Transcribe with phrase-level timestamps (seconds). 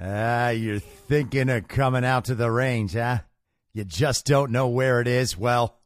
[0.00, 3.18] Ah, you're thinking of coming out to the range, huh?
[3.72, 5.36] You just don't know where it is.
[5.36, 5.76] Well,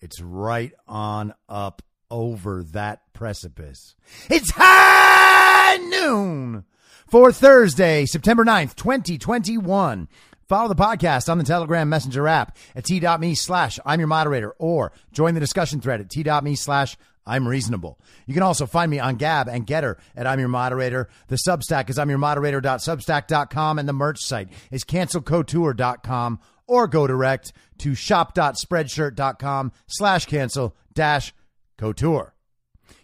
[0.00, 3.94] it's right on up over that precipice.
[4.30, 6.64] It's high noon
[7.06, 10.08] for Thursday, September 9th, 2021.
[10.48, 14.92] Follow the podcast on the Telegram Messenger app at t.me slash I'm your moderator or
[15.12, 17.98] join the discussion thread at t.me slash I'm reasonable.
[18.26, 21.08] You can also find me on Gab and Gettr at I'm Your Moderator.
[21.28, 27.52] The Substack is I'm Your Moderator.substack.com and the merch site is cancelcouture.com or go direct
[27.78, 31.32] to shop.spreadshirt.com slash cancel dash
[31.78, 32.34] couture.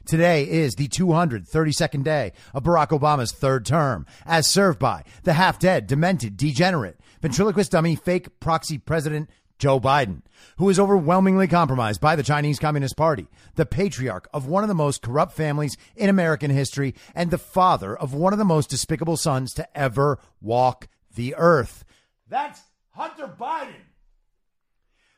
[0.06, 5.59] Today is the 232nd day of Barack Obama's third term, as served by the half
[5.59, 9.28] dead, demented, degenerate, ventriloquist dummy, fake proxy president
[9.59, 10.23] Joe Biden,
[10.56, 14.75] who is overwhelmingly compromised by the Chinese Communist Party, the patriarch of one of the
[14.75, 19.17] most corrupt families in American history, and the father of one of the most despicable
[19.17, 21.84] sons to ever walk the earth.
[22.28, 23.75] That's Hunter Biden.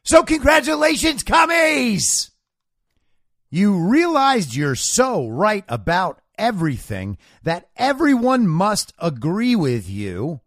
[0.02, 2.30] So, congratulations, commies!
[3.50, 10.41] You realized you're so right about everything that everyone must agree with you.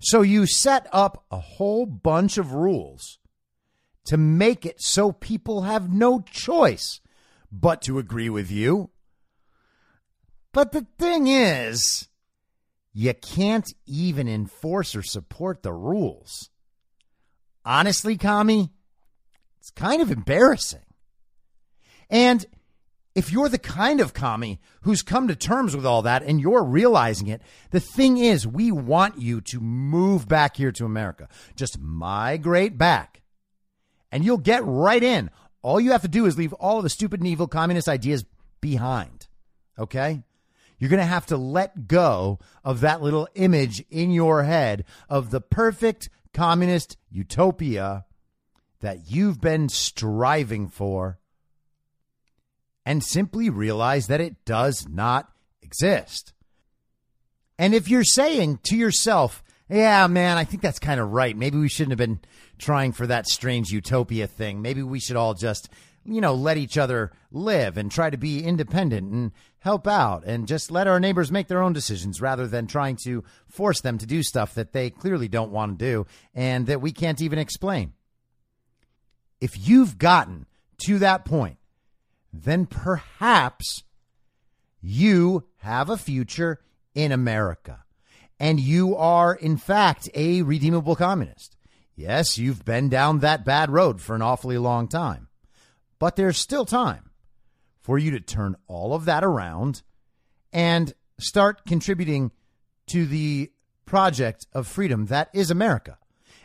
[0.00, 3.18] So you set up a whole bunch of rules
[4.06, 7.00] to make it so people have no choice
[7.52, 8.90] but to agree with you.
[10.52, 12.08] But the thing is,
[12.92, 16.50] you can't even enforce or support the rules.
[17.64, 18.70] Honestly, Commie,
[19.58, 20.80] it's kind of embarrassing.
[22.08, 22.46] And
[23.14, 26.62] if you're the kind of commie who's come to terms with all that and you're
[26.62, 31.28] realizing it, the thing is, we want you to move back here to America.
[31.56, 33.22] Just migrate back
[34.10, 35.30] and you'll get right in.
[35.62, 38.24] All you have to do is leave all of the stupid and evil communist ideas
[38.60, 39.26] behind.
[39.78, 40.22] Okay?
[40.78, 45.30] You're going to have to let go of that little image in your head of
[45.30, 48.04] the perfect communist utopia
[48.80, 51.18] that you've been striving for
[52.84, 55.30] and simply realize that it does not
[55.62, 56.32] exist.
[57.58, 61.36] And if you're saying to yourself, yeah, man, I think that's kind of right.
[61.36, 62.20] Maybe we shouldn't have been
[62.58, 64.62] trying for that strange utopia thing.
[64.62, 65.68] Maybe we should all just,
[66.04, 70.46] you know, let each other live and try to be independent and help out and
[70.46, 74.06] just let our neighbors make their own decisions rather than trying to force them to
[74.06, 77.92] do stuff that they clearly don't want to do and that we can't even explain.
[79.40, 80.46] If you've gotten
[80.86, 81.58] to that point,
[82.32, 83.82] then perhaps
[84.80, 86.60] you have a future
[86.94, 87.84] in America
[88.38, 91.55] and you are, in fact, a redeemable communist.
[91.98, 95.28] Yes, you've been down that bad road for an awfully long time,
[95.98, 97.08] but there's still time
[97.80, 99.82] for you to turn all of that around
[100.52, 102.32] and start contributing
[102.88, 103.50] to the
[103.86, 105.96] project of freedom that is America.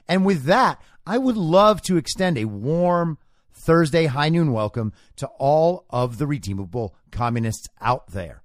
[0.07, 3.17] And with that, I would love to extend a warm
[3.51, 8.41] Thursday high noon welcome to all of the redeemable communists out there.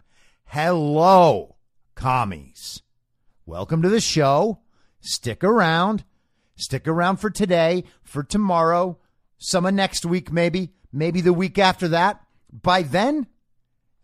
[0.47, 1.55] Hello,
[1.95, 2.83] commies.
[3.45, 4.59] Welcome to the show.
[5.00, 6.05] Stick around.
[6.56, 8.99] Stick around for today, for tomorrow,
[9.39, 12.21] some of next week, maybe, maybe the week after that.
[12.50, 13.27] By then,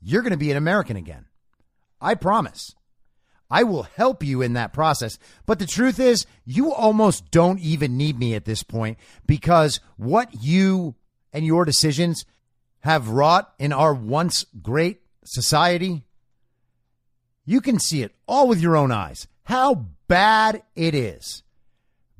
[0.00, 1.26] you're going to be an American again.
[2.00, 2.74] I promise.
[3.50, 5.18] I will help you in that process.
[5.46, 10.42] But the truth is, you almost don't even need me at this point because what
[10.42, 10.94] you
[11.32, 12.24] and your decisions
[12.80, 16.02] have wrought in our once great society,
[17.44, 21.42] you can see it all with your own eyes how bad it is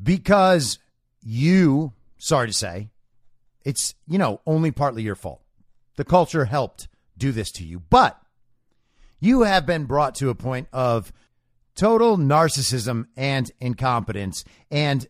[0.03, 0.79] because
[1.23, 2.91] you, sorry to say,
[3.65, 5.43] it's, you know, only partly your fault.
[5.97, 8.21] The culture helped do this to you, but
[9.21, 11.13] you have been brought to a point of
[11.75, 15.07] total narcissism and incompetence and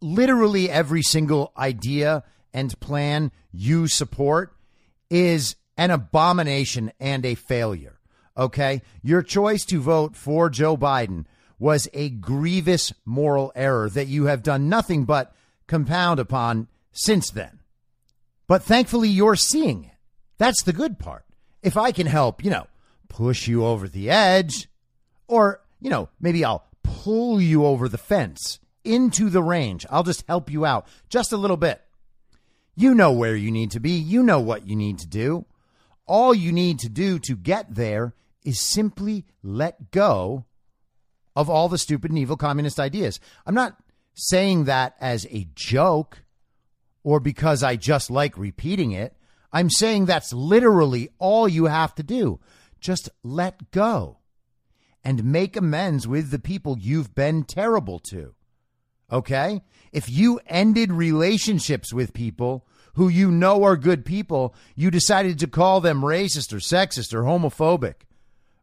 [0.00, 2.22] literally every single idea
[2.52, 4.54] and plan you support
[5.08, 7.98] is an abomination and a failure.
[8.36, 8.82] Okay?
[9.02, 11.24] Your choice to vote for Joe Biden
[11.60, 15.32] was a grievous moral error that you have done nothing but
[15.68, 17.60] compound upon since then.
[18.48, 19.90] But thankfully, you're seeing it.
[20.38, 21.24] That's the good part.
[21.62, 22.66] If I can help, you know,
[23.08, 24.68] push you over the edge
[25.28, 29.84] or, you know, maybe I'll pull you over the fence into the range.
[29.90, 31.82] I'll just help you out just a little bit.
[32.74, 33.92] You know where you need to be.
[33.92, 35.44] You know what you need to do.
[36.06, 40.46] All you need to do to get there is simply let go
[41.36, 43.20] of all the stupid and evil communist ideas.
[43.46, 43.76] I'm not
[44.14, 46.22] saying that as a joke
[47.02, 49.16] or because I just like repeating it.
[49.52, 52.40] I'm saying that's literally all you have to do.
[52.80, 54.18] Just let go
[55.02, 58.34] and make amends with the people you've been terrible to.
[59.10, 59.62] Okay?
[59.92, 65.46] If you ended relationships with people who you know are good people, you decided to
[65.46, 67.94] call them racist or sexist or homophobic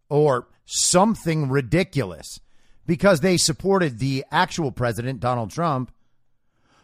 [0.10, 2.40] or something ridiculous
[2.88, 5.92] because they supported the actual president, Donald Trump,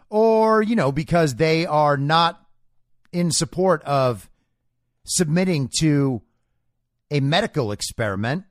[0.10, 2.46] or, you know, because they are not
[3.12, 4.30] in support of
[5.06, 6.22] submitting to
[7.10, 8.44] a medical experiment,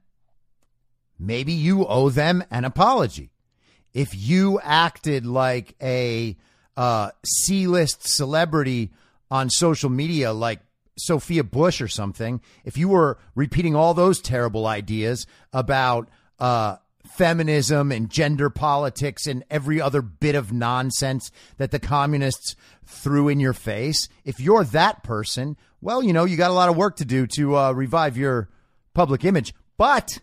[1.19, 3.31] maybe you owe them an apology.
[3.93, 6.37] If you acted like a
[6.77, 7.11] uh,
[7.51, 8.91] list celebrity
[9.31, 10.61] on social media, like
[10.99, 16.09] Sophia Bush or something, if you were repeating all those terrible ideas about
[16.39, 16.77] uh,
[17.17, 22.57] feminism and gender politics and every other bit of nonsense that the communists
[22.87, 26.69] threw in your face, if you're that person, well, you know, you got a lot
[26.69, 28.49] of work to do to uh, revive your
[28.95, 30.21] public image, but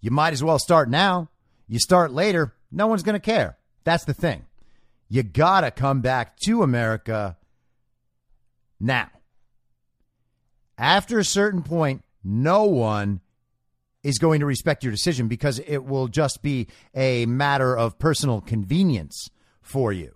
[0.00, 1.28] you might as well start now.
[1.66, 3.56] You start later, no one's going to care.
[3.84, 4.46] That's the thing.
[5.08, 7.36] You got to come back to America
[8.78, 9.08] now.
[10.78, 13.20] After a certain point, no one
[14.06, 18.40] is going to respect your decision because it will just be a matter of personal
[18.40, 19.28] convenience
[19.60, 20.14] for you.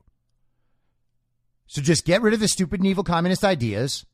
[1.66, 4.06] So just get rid of the stupid and evil communist ideas.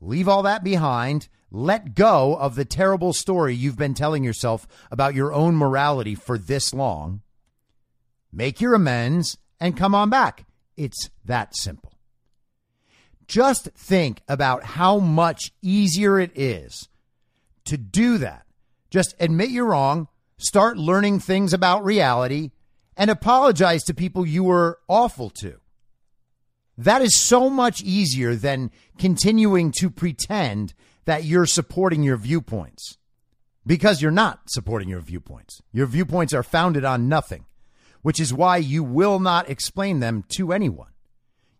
[0.00, 1.28] Leave all that behind.
[1.52, 6.36] Let go of the terrible story you've been telling yourself about your own morality for
[6.36, 7.22] this long.
[8.32, 10.44] Make your amends and come on back.
[10.76, 11.92] It's that simple.
[13.28, 16.88] Just think about how much easier it is
[17.66, 18.46] to do that.
[18.90, 22.50] Just admit you're wrong, start learning things about reality,
[22.96, 25.60] and apologize to people you were awful to.
[26.76, 30.74] That is so much easier than continuing to pretend
[31.04, 32.98] that you're supporting your viewpoints
[33.66, 35.60] because you're not supporting your viewpoints.
[35.72, 37.46] Your viewpoints are founded on nothing,
[38.02, 40.90] which is why you will not explain them to anyone.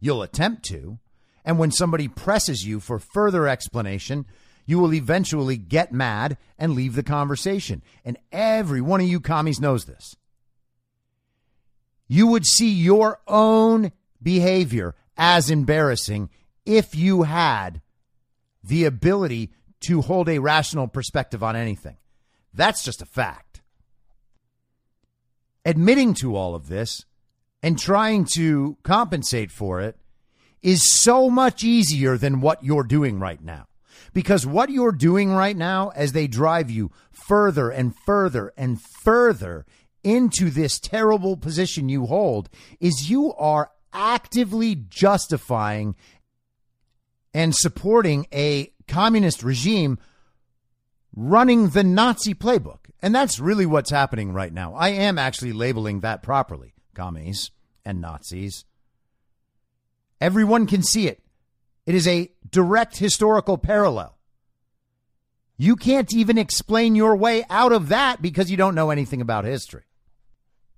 [0.00, 0.98] You'll attempt to,
[1.44, 4.26] and when somebody presses you for further explanation,
[4.66, 7.82] you will eventually get mad and leave the conversation.
[8.04, 10.16] And every one of you commies knows this.
[12.08, 16.30] You would see your own behavior as embarrassing
[16.64, 17.80] if you had
[18.62, 19.50] the ability
[19.80, 21.96] to hold a rational perspective on anything.
[22.52, 23.62] That's just a fact.
[25.64, 27.04] Admitting to all of this
[27.62, 29.96] and trying to compensate for it
[30.62, 33.66] is so much easier than what you're doing right now.
[34.14, 39.66] Because what you're doing right now, as they drive you further and further and further
[40.02, 42.48] into this terrible position you hold,
[42.80, 45.96] is you are actively justifying
[47.34, 49.98] and supporting a communist regime
[51.16, 52.90] running the Nazi playbook.
[53.02, 54.74] And that's really what's happening right now.
[54.74, 57.50] I am actually labeling that properly commies
[57.84, 58.64] and Nazis.
[60.20, 61.23] Everyone can see it.
[61.86, 64.16] It is a direct historical parallel.
[65.56, 69.44] You can't even explain your way out of that because you don't know anything about
[69.44, 69.84] history.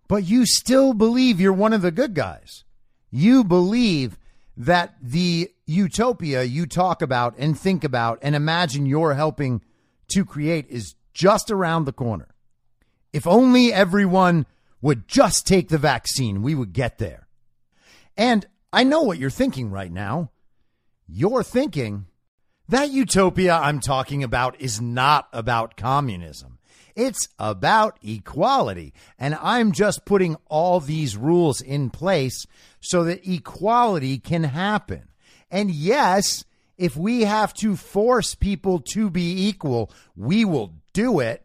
[0.08, 2.64] But you still believe you're one of the good guys.
[3.10, 4.18] You believe
[4.56, 9.62] that the utopia you talk about and think about and imagine you're helping
[10.08, 12.28] to create is just around the corner.
[13.12, 14.46] If only everyone
[14.82, 17.26] would just take the vaccine, we would get there.
[18.16, 20.30] And I know what you're thinking right now.
[21.08, 22.06] You're thinking
[22.68, 26.58] that utopia I'm talking about is not about communism.
[26.96, 28.94] It's about equality.
[29.18, 32.46] And I'm just putting all these rules in place
[32.80, 35.08] so that equality can happen.
[35.50, 36.44] And yes,
[36.76, 41.44] if we have to force people to be equal, we will do it.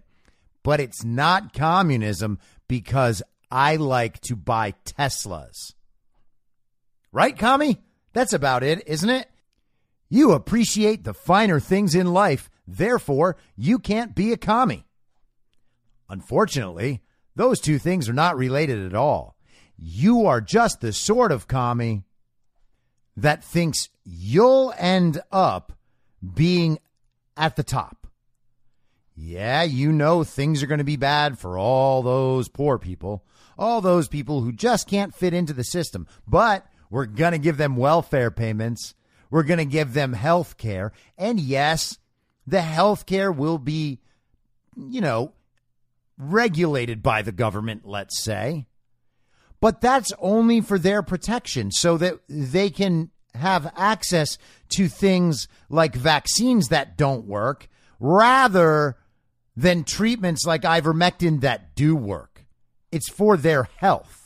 [0.64, 5.74] But it's not communism because I like to buy Teslas.
[7.12, 7.82] Right, Commie?
[8.14, 9.31] That's about it, isn't it?
[10.14, 14.86] You appreciate the finer things in life, therefore, you can't be a commie.
[16.10, 17.02] Unfortunately,
[17.34, 19.38] those two things are not related at all.
[19.78, 22.04] You are just the sort of commie
[23.16, 25.72] that thinks you'll end up
[26.34, 26.80] being
[27.38, 28.06] at the top.
[29.16, 33.24] Yeah, you know things are going to be bad for all those poor people,
[33.58, 36.06] all those people who just can't fit into the system.
[36.28, 38.94] But we're going to give them welfare payments.
[39.32, 40.92] We're going to give them health care.
[41.18, 41.98] And yes,
[42.46, 44.00] the health care will be,
[44.76, 45.34] you know,
[46.18, 48.68] regulated by the government, let's say.
[49.60, 54.38] But that's only for their protection so that they can have access
[54.70, 57.70] to things like vaccines that don't work
[58.00, 58.98] rather
[59.56, 62.46] than treatments like ivermectin that do work.
[62.92, 64.21] It's for their health.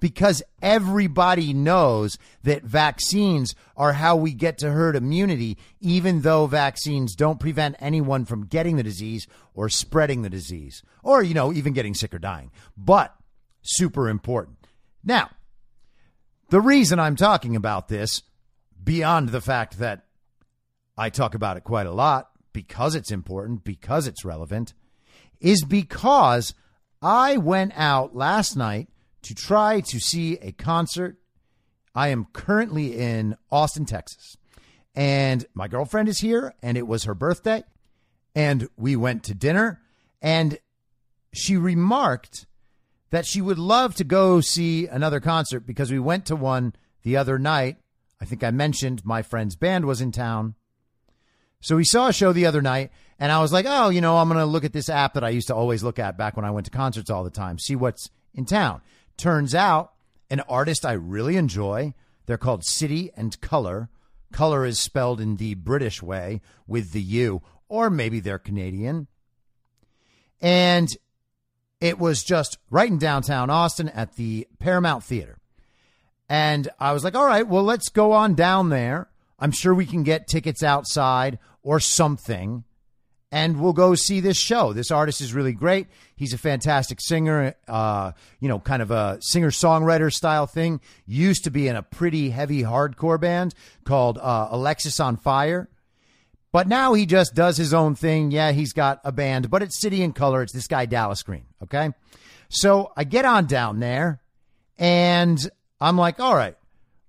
[0.00, 7.16] Because everybody knows that vaccines are how we get to herd immunity, even though vaccines
[7.16, 11.72] don't prevent anyone from getting the disease or spreading the disease, or, you know, even
[11.72, 12.52] getting sick or dying.
[12.76, 13.14] But
[13.62, 14.58] super important.
[15.02, 15.30] Now,
[16.50, 18.22] the reason I'm talking about this,
[18.82, 20.06] beyond the fact that
[20.96, 24.74] I talk about it quite a lot, because it's important, because it's relevant,
[25.40, 26.54] is because
[27.02, 28.88] I went out last night
[29.22, 31.16] to try to see a concert.
[31.94, 34.36] I am currently in Austin, Texas,
[34.94, 37.64] and my girlfriend is here, and it was her birthday,
[38.34, 39.80] and we went to dinner,
[40.22, 40.58] and
[41.32, 42.46] she remarked
[43.10, 47.16] that she would love to go see another concert because we went to one the
[47.16, 47.76] other night.
[48.20, 50.54] I think I mentioned my friend's band was in town.
[51.60, 54.18] So we saw a show the other night, and I was like, oh, you know,
[54.18, 56.36] I'm going to look at this app that I used to always look at back
[56.36, 58.80] when I went to concerts all the time, see what's in town.
[59.18, 59.92] Turns out,
[60.30, 61.92] an artist I really enjoy.
[62.26, 63.90] They're called City and Colour.
[64.32, 69.08] Color is spelled in the British way with the U, or maybe they're Canadian.
[70.40, 70.88] And
[71.80, 75.38] it was just right in downtown Austin at the Paramount Theater.
[76.28, 79.08] And I was like, all right, well, let's go on down there.
[79.38, 82.64] I'm sure we can get tickets outside or something.
[83.30, 84.72] And we'll go see this show.
[84.72, 85.86] This artist is really great.
[86.16, 90.80] He's a fantastic singer, uh, you know, kind of a singer songwriter style thing.
[91.06, 93.54] Used to be in a pretty heavy hardcore band
[93.84, 95.66] called uh, Alexisonfire.
[96.52, 98.30] But now he just does his own thing.
[98.30, 100.42] Yeah, he's got a band, but it's City and Colour.
[100.42, 101.44] It's this guy, Dallas Green.
[101.62, 101.90] Okay.
[102.48, 104.22] So I get on down there
[104.78, 105.38] and
[105.80, 106.56] I'm like, all right,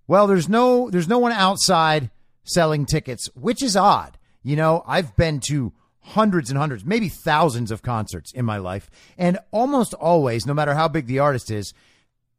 [0.08, 2.10] well, there's no, there's no one outside
[2.44, 4.18] selling tickets, which is odd.
[4.44, 5.72] You know, I've been to
[6.10, 8.90] hundreds and hundreds, maybe thousands of concerts in my life.
[9.18, 11.74] And almost always, no matter how big the artist is,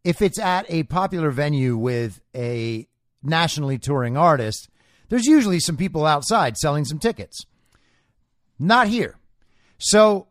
[0.03, 2.89] if it's at a popular venue with a
[3.23, 4.69] nationally touring artist,
[5.09, 7.45] there's usually some people outside selling some tickets.
[8.59, 9.17] Not here.
[9.79, 10.29] So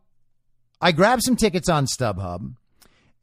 [0.82, 2.56] I grab some tickets on StubHub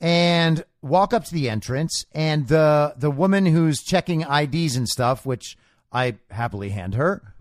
[0.00, 5.25] and walk up to the entrance and the the woman who's checking IDs and stuff,
[5.25, 5.56] which
[5.92, 7.35] I happily hand her,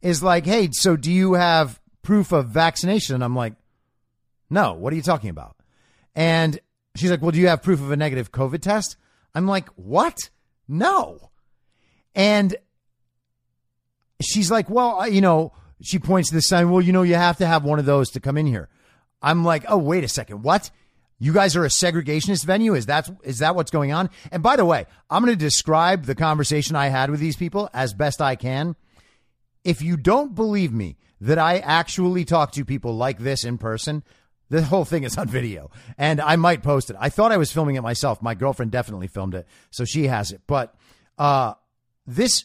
[0.00, 3.54] is like, "Hey, so do you have proof of vaccination?" And I'm like,
[4.50, 5.56] "No, what are you talking about?"
[6.14, 6.58] And
[6.96, 8.96] she's like, "Well, do you have proof of a negative COVID test?"
[9.34, 10.18] I'm like, "What?
[10.68, 11.30] No."
[12.14, 12.56] And
[14.20, 17.38] she's like, "Well, you know," she points to the sign, "Well, you know, you have
[17.38, 18.68] to have one of those to come in here."
[19.22, 20.42] I'm like, "Oh, wait a second.
[20.42, 20.70] What?"
[21.22, 22.74] You guys are a segregationist venue?
[22.74, 24.10] Is that is that what's going on?
[24.32, 27.70] And by the way, I'm going to describe the conversation I had with these people
[27.72, 28.74] as best I can.
[29.62, 34.02] If you don't believe me that I actually talk to people like this in person,
[34.50, 36.96] the whole thing is on video and I might post it.
[36.98, 38.20] I thought I was filming it myself.
[38.20, 40.42] My girlfriend definitely filmed it, so she has it.
[40.46, 40.74] But
[41.16, 41.54] uh,
[42.06, 42.44] this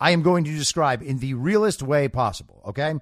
[0.00, 2.94] I am going to describe in the realest way possible, okay?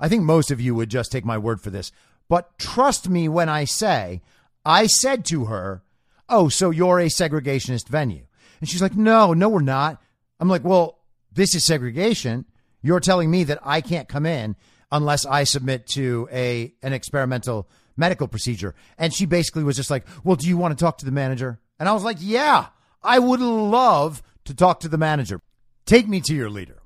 [0.00, 1.92] I think most of you would just take my word for this.
[2.28, 4.22] But trust me when I say
[4.64, 5.82] I said to her,
[6.30, 8.24] Oh, so you're a segregationist venue.
[8.60, 10.02] And she's like, No, no, we're not.
[10.40, 10.98] I'm like, Well,
[11.32, 12.46] this is segregation.
[12.82, 14.56] You're telling me that I can't come in
[14.90, 18.74] unless I submit to a an experimental medical procedure.
[18.96, 21.60] And she basically was just like, Well, do you want to talk to the manager?
[21.78, 22.66] And I was like, Yeah,
[23.02, 25.40] I would love to talk to the manager.
[25.84, 26.80] Take me to your leader.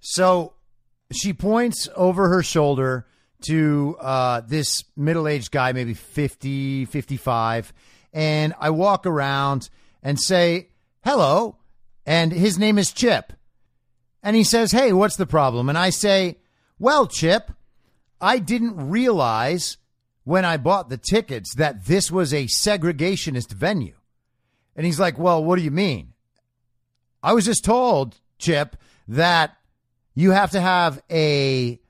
[0.00, 0.54] So
[1.12, 3.06] she points over her shoulder
[3.42, 7.72] to uh, this middle aged guy, maybe 50, 55.
[8.12, 9.70] And I walk around
[10.02, 10.68] and say,
[11.04, 11.58] hello.
[12.04, 13.32] And his name is Chip.
[14.22, 15.68] And he says, hey, what's the problem?
[15.68, 16.38] And I say,
[16.78, 17.52] well, Chip,
[18.20, 19.76] I didn't realize
[20.24, 23.94] when I bought the tickets that this was a segregationist venue.
[24.76, 26.12] And he's like, well, what do you mean?
[27.22, 28.76] I was just told, Chip,
[29.08, 29.56] that
[30.14, 31.80] you have to have a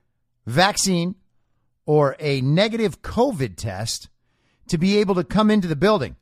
[0.45, 1.15] vaccine
[1.85, 4.09] or a negative COVID test
[4.67, 6.15] to be able to come into the building.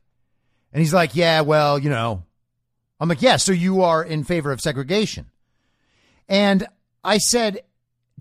[0.72, 2.24] And he's like, yeah, well, you know,
[3.00, 5.26] I'm like, yeah, so you are in favor of segregation.
[6.28, 6.66] And
[7.02, 7.62] I said,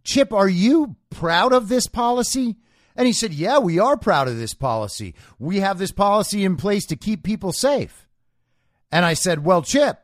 [0.04, 2.56] Chip, are you proud of this policy?
[2.96, 5.14] And he said, Yeah, we are proud of this policy.
[5.38, 8.08] We have this policy in place to keep people safe.
[8.92, 10.00] And I said, Well, Chip,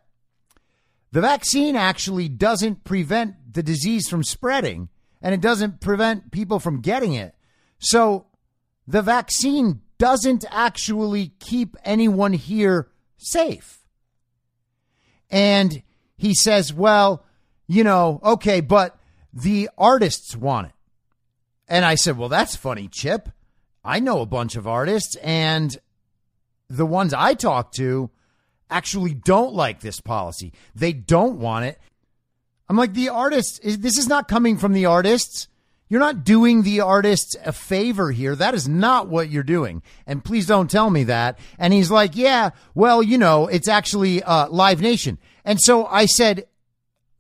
[1.12, 4.90] the vaccine actually doesn't prevent the disease from spreading
[5.22, 7.34] and it doesn't prevent people from getting it.
[7.80, 8.26] So
[8.88, 13.86] the vaccine doesn't actually keep anyone here safe.
[15.30, 15.82] And
[16.18, 17.26] he says, Well,
[17.68, 18.98] you know, okay, but
[19.34, 20.74] the artists want it.
[21.68, 23.30] And I said, Well, that's funny, Chip.
[23.84, 25.78] I know a bunch of artists, and
[26.70, 28.10] the ones I talk to
[28.70, 30.54] actually don't like this policy.
[30.74, 31.80] They don't want it.
[32.70, 35.48] I'm like, the artists, this is not coming from the artists.
[35.90, 38.36] You're not doing the artists a favor here.
[38.36, 39.84] That is not what you're doing.
[40.08, 41.38] And please don't tell me that.
[41.60, 45.20] And he's like, yeah, well, you know, it's actually uh, Live Nation.
[45.46, 46.48] And so I said,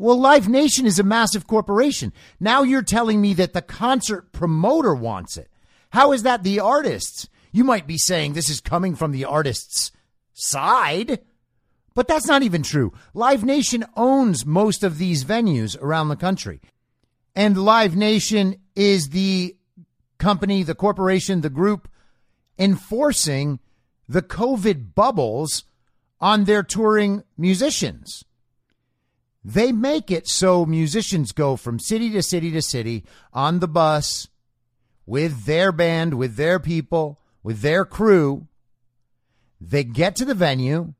[0.04, 2.12] well, Live Nation is a massive corporation.
[2.38, 5.50] Now you're telling me that the concert promoter wants it.
[5.92, 7.30] How is that the artists?
[7.54, 9.94] You might be saying this is coming from the artists'
[10.34, 11.22] side,
[11.94, 12.92] but that's not even true.
[13.14, 16.60] Live Nation owns most of these venues around the country.
[17.34, 19.56] And Live Nation is the
[20.18, 21.88] company, the corporation, the group
[22.60, 23.58] enforcing
[24.10, 25.64] the COVID bubbles
[26.20, 28.26] on their touring musicians.
[29.46, 34.30] They make it so musicians go from city to city to city on the bus
[35.06, 38.48] with their band, with their people, with their crew.
[39.60, 40.94] They get to the venue.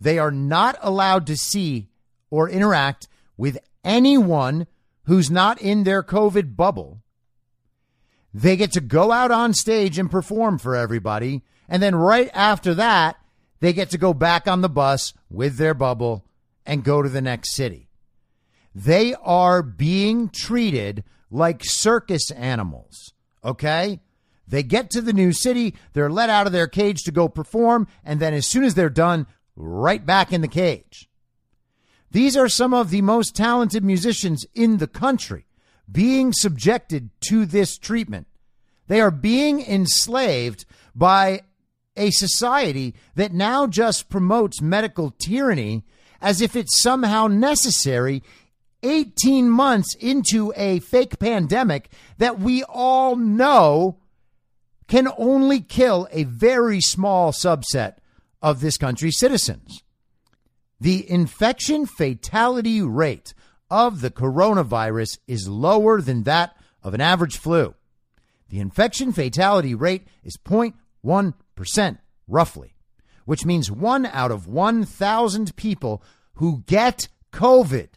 [0.00, 1.88] They are not allowed to see
[2.30, 4.66] or interact with anyone
[5.04, 7.02] who's not in their COVID bubble.
[8.32, 11.42] They get to go out on stage and perform for everybody.
[11.68, 13.16] And then right after that,
[13.60, 16.24] they get to go back on the bus with their bubble
[16.64, 17.88] and go to the next city.
[18.74, 23.12] They are being treated like circus animals,
[23.44, 24.00] okay?
[24.46, 27.86] They get to the new city, they're let out of their cage to go perform,
[28.04, 29.26] and then as soon as they're done,
[29.56, 31.08] right back in the cage.
[32.10, 35.46] These are some of the most talented musicians in the country
[35.90, 38.26] being subjected to this treatment.
[38.86, 41.42] They are being enslaved by
[41.96, 45.84] a society that now just promotes medical tyranny
[46.22, 48.22] as if it's somehow necessary
[48.82, 53.98] 18 months into a fake pandemic that we all know
[54.88, 57.96] can only kill a very small subset
[58.40, 59.82] of this country's citizens.
[60.80, 63.34] The infection fatality rate
[63.70, 67.74] of the coronavirus is lower than that of an average flu.
[68.48, 72.74] The infection fatality rate is 0.1%, roughly,
[73.24, 76.02] which means one out of 1,000 people
[76.34, 77.88] who get COVID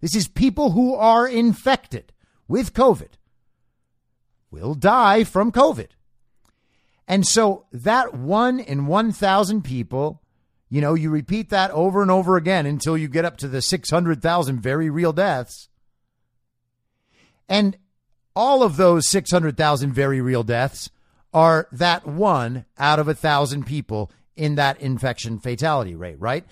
[0.00, 2.12] this is people who are infected
[2.46, 3.10] with COVID
[4.50, 5.88] will die from COVID.
[7.06, 10.22] And so that one in 1,000 people,
[10.68, 13.62] you know, you repeat that over and over again until you get up to the
[13.62, 15.68] 600,000 very real deaths.
[17.48, 17.76] And
[18.36, 20.90] all of those 600,000 very real deaths
[21.32, 26.44] are that one out of a thousand people in that infection fatality rate, right?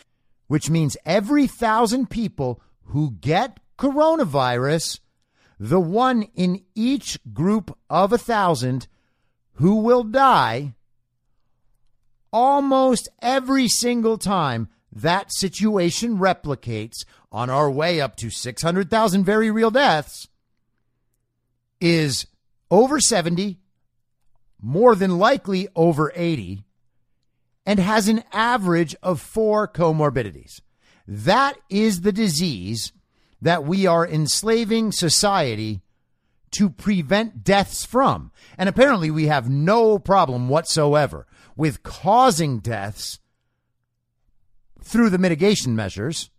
[0.49, 5.01] Which means every thousand people who get coronavirus,
[5.59, 8.87] the one in each group of a thousand
[9.55, 10.75] who will die
[12.33, 19.71] almost every single time that situation replicates on our way up to 600,000 very real
[19.71, 20.29] deaths
[21.81, 22.27] is
[22.71, 23.59] over 70,
[24.61, 26.65] more than likely over 80,
[27.65, 30.61] and has an average of four comorbidities.
[31.07, 32.93] That is the disease
[33.41, 35.83] that we are enslaving society
[36.53, 38.33] to prevent deaths from.
[38.57, 43.19] And apparently, we have no problem whatsoever with causing deaths
[44.83, 46.31] through the mitigation measures.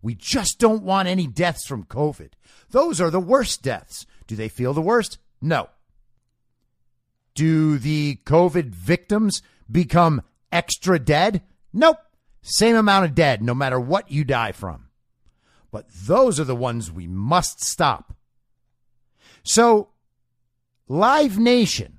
[0.00, 2.30] We just don't want any deaths from COVID.
[2.70, 4.06] Those are the worst deaths.
[4.26, 5.18] Do they feel the worst?
[5.40, 5.68] No.
[7.38, 11.40] Do the COVID victims become extra dead?
[11.72, 11.98] Nope.
[12.42, 14.88] Same amount of dead, no matter what you die from.
[15.70, 18.16] But those are the ones we must stop.
[19.44, 19.90] So,
[20.88, 21.98] Live Nation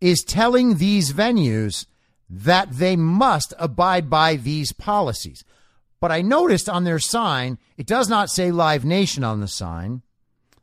[0.00, 1.86] is telling these venues
[2.28, 5.42] that they must abide by these policies.
[5.98, 10.02] But I noticed on their sign, it does not say Live Nation on the sign,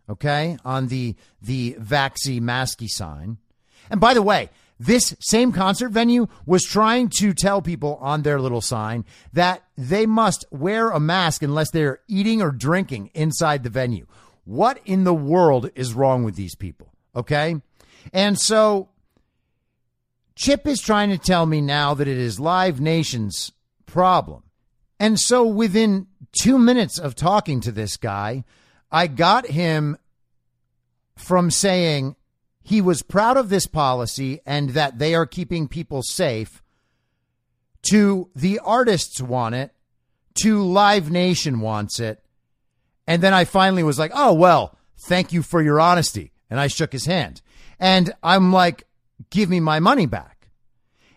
[0.09, 3.37] okay, on the, the Vaxi Masky sign.
[3.89, 8.39] And by the way, this same concert venue was trying to tell people on their
[8.39, 13.69] little sign that they must wear a mask unless they're eating or drinking inside the
[13.69, 14.05] venue.
[14.45, 16.93] What in the world is wrong with these people?
[17.15, 17.59] Okay.
[18.13, 18.89] And so
[20.35, 23.51] Chip is trying to tell me now that it is Live Nation's
[23.87, 24.43] problem.
[24.99, 26.07] And so within
[26.39, 28.43] two minutes of talking to this guy,
[28.91, 29.97] I got him
[31.17, 32.15] from saying
[32.63, 36.61] he was proud of this policy and that they are keeping people safe
[37.89, 39.71] to the artists want it
[40.43, 42.23] to Live Nation wants it.
[43.07, 46.33] And then I finally was like, oh, well, thank you for your honesty.
[46.49, 47.41] And I shook his hand.
[47.79, 48.85] And I'm like,
[49.29, 50.49] give me my money back.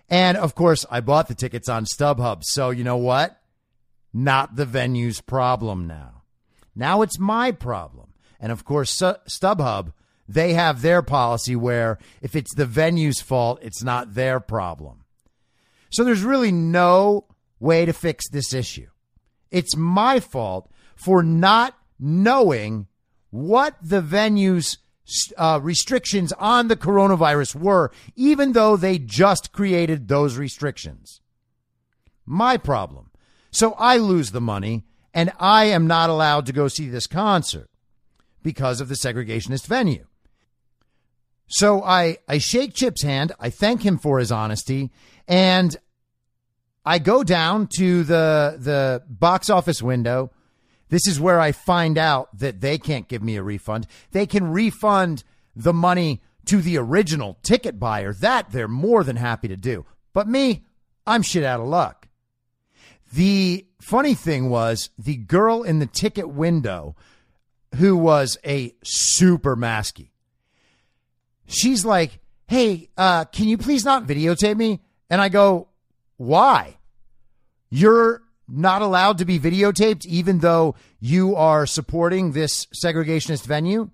[0.09, 2.42] And of course, I bought the tickets on StubHub.
[2.44, 3.40] So you know what?
[4.12, 6.19] Not the venue's problem now.
[6.81, 8.14] Now it's my problem.
[8.40, 9.93] And of course, StubHub,
[10.27, 15.05] they have their policy where if it's the venue's fault, it's not their problem.
[15.90, 17.27] So there's really no
[17.59, 18.87] way to fix this issue.
[19.51, 22.87] It's my fault for not knowing
[23.29, 24.79] what the venue's
[25.37, 31.21] uh, restrictions on the coronavirus were, even though they just created those restrictions.
[32.25, 33.11] My problem.
[33.51, 37.68] So I lose the money and I am not allowed to go see this concert
[38.42, 40.07] because of the segregationist venue.
[41.49, 43.33] So I, I shake Chip's hand.
[43.40, 44.90] I thank him for his honesty.
[45.27, 45.77] And
[46.85, 50.31] I go down to the the box office window.
[50.88, 53.87] This is where I find out that they can't give me a refund.
[54.12, 58.12] They can refund the money to the original ticket buyer.
[58.12, 59.85] That they're more than happy to do.
[60.12, 60.64] But me,
[61.07, 61.99] I'm shit out of luck.
[63.12, 66.94] The funny thing was the girl in the ticket window
[67.77, 70.11] who was a super masky.
[71.46, 75.68] She's like, "Hey, uh, can you please not videotape me?" And I go,
[76.20, 76.77] why?
[77.70, 83.88] You're not allowed to be videotaped even though you are supporting this segregationist venue?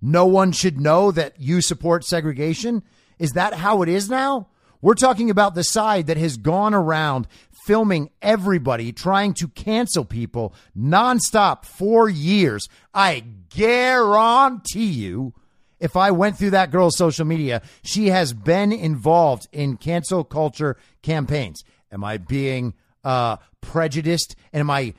[0.00, 2.84] No one should know that you support segregation?
[3.18, 4.46] Is that how it is now?
[4.84, 7.26] We're talking about the side that has gone around
[7.64, 12.68] filming everybody, trying to cancel people nonstop for years.
[12.92, 15.32] I guarantee you
[15.80, 20.76] if I went through that girl's social media, she has been involved in cancel culture
[21.00, 21.64] campaigns.
[21.90, 24.36] Am I being uh, prejudiced?
[24.52, 24.92] And am I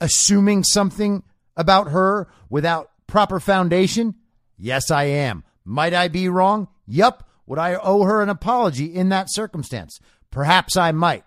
[0.00, 1.22] assuming something
[1.58, 4.14] about her without proper foundation?
[4.56, 5.44] Yes, I am.
[5.62, 6.68] Might I be wrong?
[6.86, 7.28] Yup.
[7.46, 10.00] Would I owe her an apology in that circumstance?
[10.30, 11.24] Perhaps I might.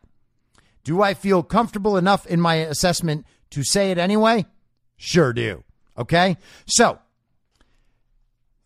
[0.83, 4.45] Do I feel comfortable enough in my assessment to say it anyway?
[4.95, 5.63] Sure do.
[5.97, 6.37] Okay.
[6.65, 6.99] So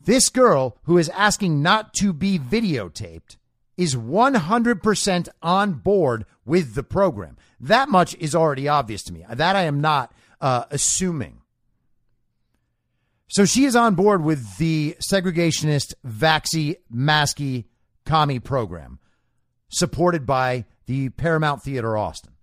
[0.04, 3.38] this girl who is asking not to be videotaped
[3.78, 7.38] is 100% on board with the program.
[7.60, 9.26] That much is already obvious to me.
[9.30, 11.41] That I am not uh, assuming.
[13.32, 17.66] So she is on board with the segregationist Vaxi masky,
[18.06, 19.00] commie program
[19.70, 22.34] supported by the Paramount Theater Austin.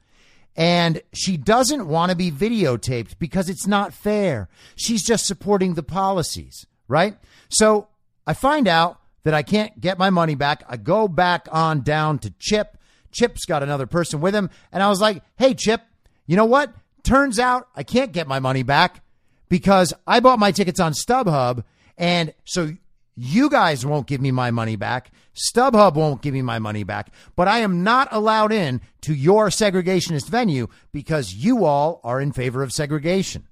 [0.56, 4.48] And she doesn't want to be videotaped because it's not fair.
[4.76, 7.16] She's just supporting the policies right?
[7.50, 7.88] So
[8.26, 10.64] I find out that I can't get my money back.
[10.68, 12.78] I go back on down to Chip.
[13.12, 14.50] Chip's got another person with him.
[14.72, 15.82] And I was like, hey, Chip,
[16.26, 16.72] you know what?
[17.04, 19.02] Turns out I can't get my money back
[19.48, 21.64] because I bought my tickets on StubHub.
[21.96, 22.70] And so
[23.16, 25.10] you guys won't give me my money back.
[25.34, 29.48] StubHub won't give me my money back, but I am not allowed in to your
[29.48, 33.46] segregationist venue because you all are in favor of segregation.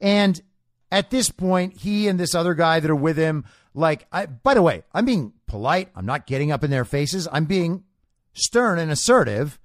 [0.00, 0.40] And
[0.90, 4.54] at this point, he and this other guy that are with him, like, I, by
[4.54, 5.90] the way, I'm being polite.
[5.94, 7.28] I'm not getting up in their faces.
[7.30, 7.84] I'm being
[8.32, 9.58] stern and assertive,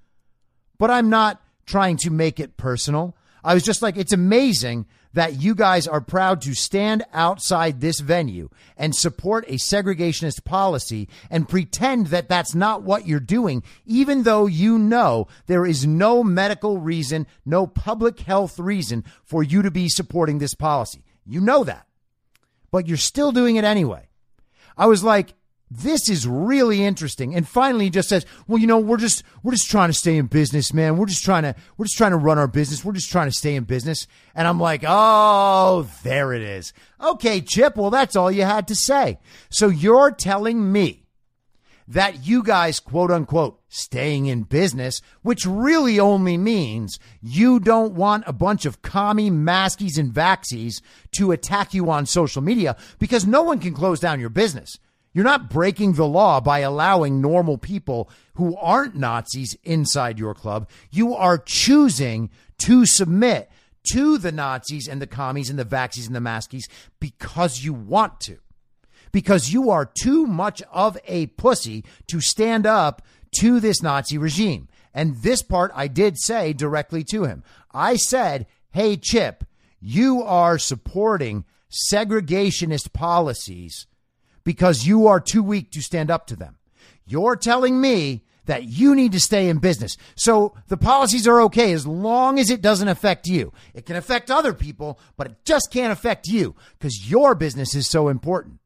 [0.78, 3.16] but I'm not trying to make it personal.
[3.44, 8.00] I was just like, it's amazing that you guys are proud to stand outside this
[8.00, 14.24] venue and support a segregationist policy and pretend that that's not what you're doing, even
[14.24, 19.72] though you know there is no medical reason, no public health reason for you to
[19.72, 21.04] be supporting this policy.
[21.26, 21.86] You know that.
[22.72, 24.08] But you're still doing it anyway.
[24.78, 25.34] I was like,
[25.74, 27.34] this is really interesting.
[27.34, 30.18] And finally he just says, well, you know, we're just, we're just trying to stay
[30.18, 30.98] in business, man.
[30.98, 32.84] We're just trying to, we're just trying to run our business.
[32.84, 34.06] We're just trying to stay in business.
[34.36, 36.74] And I'm like, oh, there it is.
[37.00, 37.78] Okay, Chip.
[37.78, 39.20] Well, that's all you had to say.
[39.50, 41.06] So you're telling me
[41.88, 48.26] that you guys, quote unquote, staying in business, which really only means you don't want
[48.28, 50.82] a bunch of commie maskies and vaxies
[51.12, 54.78] to attack you on social media because no one can close down your business.
[55.14, 60.70] You're not breaking the law by allowing normal people who aren't Nazis inside your club.
[60.90, 63.50] You are choosing to submit
[63.92, 66.70] to the Nazis and the commies and the vaxies and the maskies
[67.00, 68.38] because you want to.
[69.12, 73.02] Because you are too much of a pussy to stand up
[73.40, 74.70] to this Nazi regime.
[74.94, 77.44] And this part I did say directly to him.
[77.74, 79.44] I said, Hey, Chip,
[79.82, 81.44] you are supporting
[81.92, 83.88] segregationist policies
[84.44, 86.58] because you are too weak to stand up to them.
[87.06, 89.98] You're telling me that you need to stay in business.
[90.16, 93.54] So the policies are okay as long as it doesn't affect you.
[93.74, 97.88] It can affect other people, but it just can't affect you because your business is
[97.88, 98.60] so important.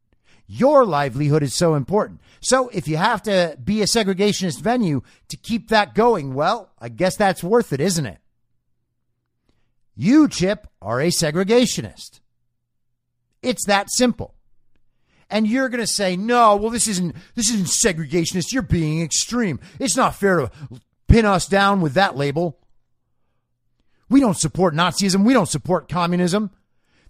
[0.48, 2.22] Your livelihood is so important.
[2.40, 6.90] So if you have to be a segregationist venue to keep that going, well, I
[6.90, 8.20] guess that's worth it, isn't it?
[9.96, 12.20] You, Chip, are a segregationist.
[13.42, 14.35] It's that simple.
[15.30, 18.54] And you're going to say, no, well, this isn't, this isn't segregationist.
[18.54, 19.60] You're being extreme.
[19.80, 20.52] It's not fair to
[21.08, 22.60] pin us down with that label.
[24.10, 25.26] We don't support Nazism.
[25.26, 26.52] We don't support communism.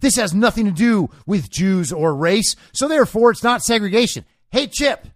[0.00, 2.56] This has nothing to do with Jews or race.
[2.72, 4.24] So therefore, it's not segregation.
[4.50, 5.06] Hey, Chip,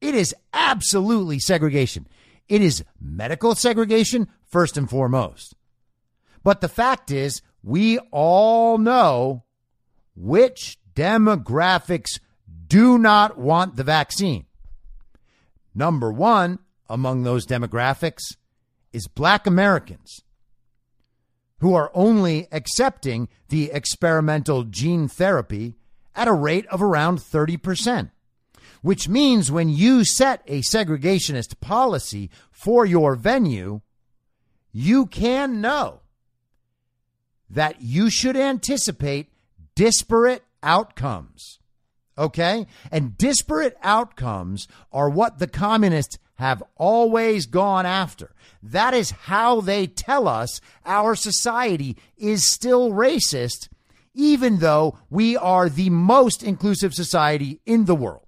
[0.00, 2.06] it is absolutely segregation.
[2.48, 5.54] It is medical segregation, first and foremost.
[6.42, 9.44] But the fact is, we all know
[10.14, 12.18] which demographics
[12.66, 14.46] do not want the vaccine.
[15.74, 18.22] Number one among those demographics
[18.92, 20.22] is black Americans
[21.60, 25.74] who are only accepting the experimental gene therapy
[26.14, 28.10] at a rate of around 30%,
[28.82, 33.80] which means when you set a segregationist policy for your venue,
[34.72, 36.00] you can know
[37.48, 39.28] that you should anticipate
[39.74, 41.60] disparate outcomes.
[42.18, 42.66] Okay?
[42.90, 48.34] And disparate outcomes are what the communists have always gone after.
[48.62, 53.68] That is how they tell us our society is still racist,
[54.14, 58.22] even though we are the most inclusive society in the world.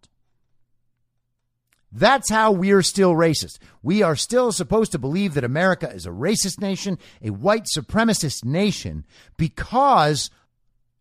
[1.90, 3.58] That's how we're still racist.
[3.82, 8.44] We are still supposed to believe that America is a racist nation, a white supremacist
[8.44, 9.06] nation,
[9.38, 10.30] because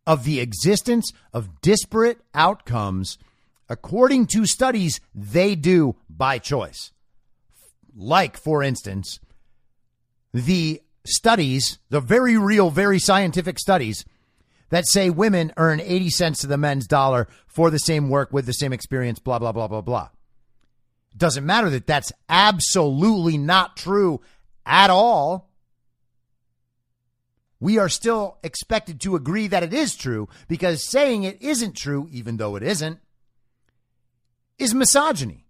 [0.08, 3.18] of the existence of disparate outcomes
[3.70, 6.94] according to studies they do by choice.
[7.94, 9.20] Like, for instance,
[10.34, 14.06] the studies, the very real, very scientific studies
[14.70, 18.46] that say women earn 80 cents to the men's dollar for the same work with
[18.46, 20.10] the same experience, blah, blah, blah, blah, blah.
[21.16, 24.22] Doesn't matter that that's absolutely not true
[24.66, 25.47] at all
[27.60, 32.08] we are still expected to agree that it is true because saying it isn't true,
[32.12, 33.00] even though it isn't,
[34.60, 35.46] is misogyny.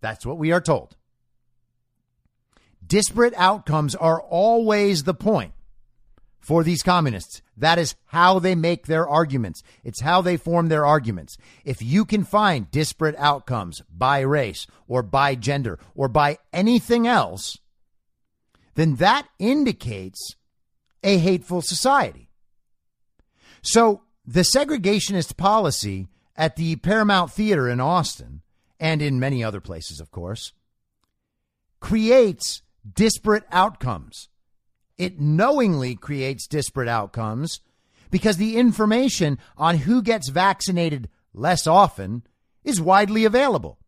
[0.00, 0.96] That's what we are told.
[2.86, 5.52] Disparate outcomes are always the point
[6.40, 7.42] for these communists.
[7.56, 9.62] That is how they make their arguments.
[9.84, 11.36] It's how they form their arguments.
[11.64, 17.58] If you can find disparate outcomes by race or by gender or by anything else,
[18.74, 20.36] then that indicates
[21.02, 22.28] a hateful society.
[23.62, 28.42] So the segregationist policy at the Paramount Theater in Austin
[28.78, 30.52] and in many other places, of course,
[31.80, 32.62] creates
[32.94, 34.28] disparate outcomes.
[34.96, 37.60] It knowingly creates disparate outcomes
[38.10, 42.22] because the information on who gets vaccinated less often
[42.64, 43.78] is widely available.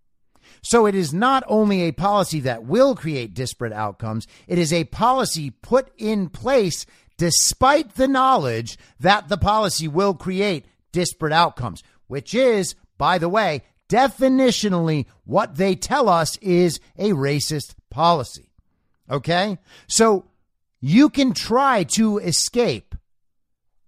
[0.62, 4.84] So it is not only a policy that will create disparate outcomes, it is a
[4.84, 6.86] policy put in place
[7.18, 13.62] despite the knowledge that the policy will create disparate outcomes, which is, by the way,
[13.88, 18.50] definitionally what they tell us is a racist policy.
[19.10, 19.58] Okay?
[19.88, 20.26] So
[20.80, 22.94] you can try to escape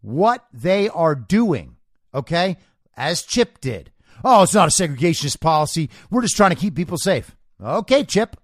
[0.01, 1.77] what they are doing.
[2.13, 2.57] Okay?
[2.97, 3.91] As Chip did.
[4.23, 5.91] Oh, it's not a segregationist policy.
[6.11, 7.35] We're just trying to keep people safe.
[7.63, 8.37] Okay, Chip.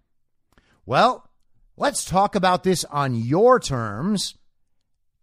[0.86, 1.28] Well,
[1.76, 4.34] let's talk about this on your terms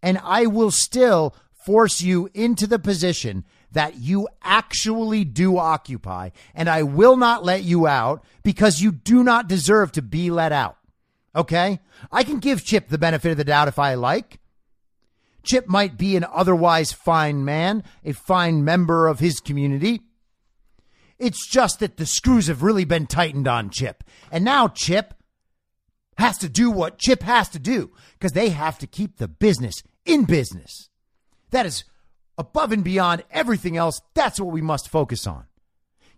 [0.02, 6.68] and I will still force you into the position that you actually do occupy, and
[6.68, 10.78] I will not let you out because you do not deserve to be let out.
[11.36, 11.80] Okay?
[12.10, 14.40] I can give Chip the benefit of the doubt if I like.
[15.42, 20.00] Chip might be an otherwise fine man, a fine member of his community.
[21.18, 24.04] It's just that the screws have really been tightened on Chip.
[24.30, 25.14] And now Chip
[26.16, 29.82] has to do what Chip has to do because they have to keep the business
[30.04, 30.88] in business.
[31.50, 31.84] That is
[32.36, 34.00] above and beyond everything else.
[34.14, 35.44] That's what we must focus on.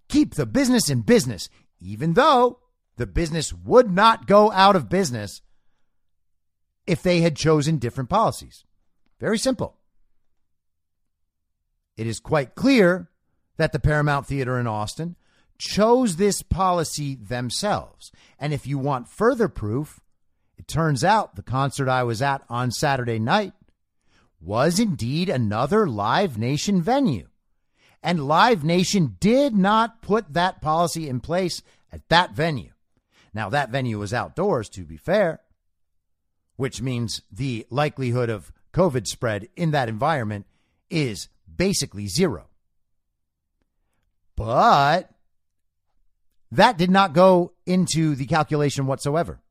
[0.09, 1.49] Keep the business in business,
[1.81, 2.59] even though
[2.97, 5.41] the business would not go out of business
[6.87, 8.65] if they had chosen different policies.
[9.21, 9.77] Very simple.
[11.97, 13.10] It is quite clear
[13.61, 15.17] that the Paramount Theater in Austin
[15.59, 18.11] chose this policy themselves.
[18.39, 20.01] And if you want further proof,
[20.57, 23.53] it turns out the concert I was at on Saturday night
[24.41, 27.29] was indeed another Live Nation venue.
[28.03, 31.61] And Live Nation did not put that policy in place
[31.93, 32.73] at that venue.
[33.35, 35.41] Now, that venue was outdoors, to be fair,
[36.57, 40.47] which means the likelihood of COVID spread in that environment
[40.89, 42.50] is basically zero.
[44.41, 45.11] But
[46.51, 49.43] that did not go into the calculation whatsoever.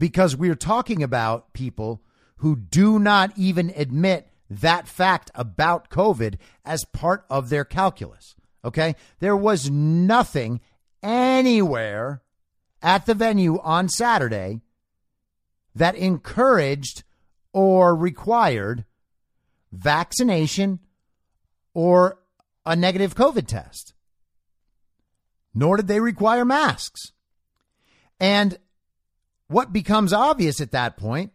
[0.00, 2.02] Because we're talking about people
[2.38, 8.34] who do not even admit that fact about COVID as part of their calculus.
[8.64, 8.96] Okay?
[9.20, 10.60] There was nothing
[11.00, 12.20] anywhere
[12.82, 14.60] at the venue on Saturday
[15.72, 17.04] that encouraged
[17.52, 18.86] or required
[19.70, 20.80] vaccination
[21.74, 22.18] or
[22.64, 23.94] a negative COVID test.
[25.54, 27.12] Nor did they require masks.
[28.18, 28.58] And
[29.48, 31.32] what becomes obvious at that point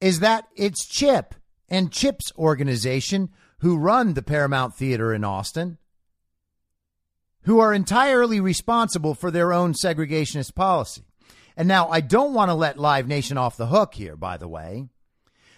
[0.00, 1.34] is that it's Chip
[1.68, 5.78] and Chip's organization who run the Paramount Theater in Austin
[7.48, 11.02] who are entirely responsible for their own segregationist policy.
[11.56, 14.46] And now I don't want to let Live Nation off the hook here, by the
[14.46, 14.88] way,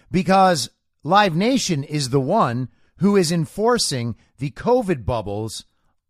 [0.09, 0.69] because
[1.03, 2.69] Live Nation is the one
[2.99, 5.65] who is enforcing the COVID bubbles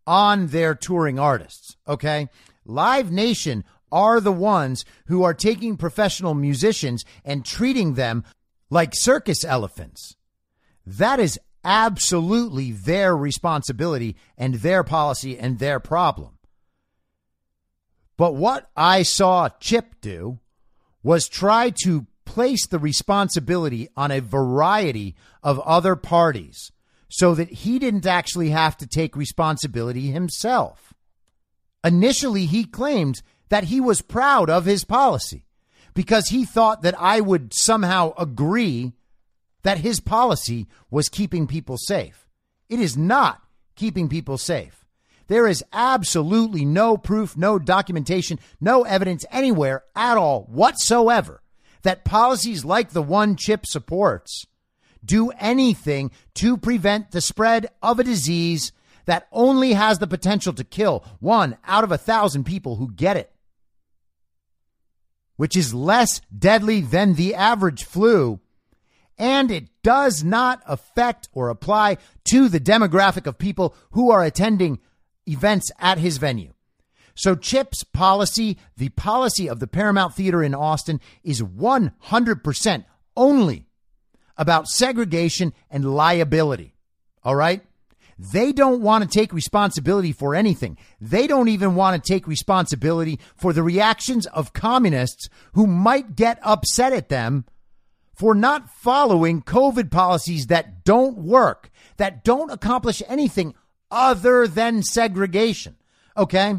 [0.07, 1.75] on their touring artists.
[1.85, 2.29] Okay.
[2.65, 8.23] Live Nation are the ones who are taking professional musicians and treating them
[8.69, 10.15] like circus elephants.
[10.85, 16.37] That is absolutely their responsibility and their policy and their problem.
[18.15, 20.39] But what I saw Chip do
[21.03, 26.71] was try to place the responsibility on a variety of other parties
[27.11, 30.93] so that he didn't actually have to take responsibility himself.
[31.83, 35.43] Initially, he claimed that he was proud of his policy
[35.93, 38.93] because he thought that I would somehow agree
[39.63, 42.29] that his policy was keeping people safe.
[42.69, 43.41] It is not
[43.75, 44.85] keeping people safe.
[45.27, 51.41] There is absolutely no proof, no documentation, no evidence anywhere at all whatsoever
[51.83, 54.45] that policies like the one Chip supports
[55.03, 58.71] do anything to prevent the spread of a disease
[59.05, 63.17] that only has the potential to kill one out of a thousand people who get
[63.17, 63.31] it,
[65.35, 68.39] which is less deadly than the average flu.
[69.17, 71.97] And it does not affect or apply
[72.31, 74.79] to the demographic of people who are attending
[75.27, 76.53] events at his venue.
[77.13, 82.85] So Chip's policy, the policy of the Paramount Theater in Austin, is 100%
[83.15, 83.67] only
[84.41, 86.73] about segregation and liability.
[87.23, 87.61] All right?
[88.17, 90.79] They don't want to take responsibility for anything.
[90.99, 96.39] They don't even want to take responsibility for the reactions of communists who might get
[96.41, 97.45] upset at them
[98.15, 103.53] for not following COVID policies that don't work, that don't accomplish anything
[103.91, 105.75] other than segregation.
[106.17, 106.55] Okay?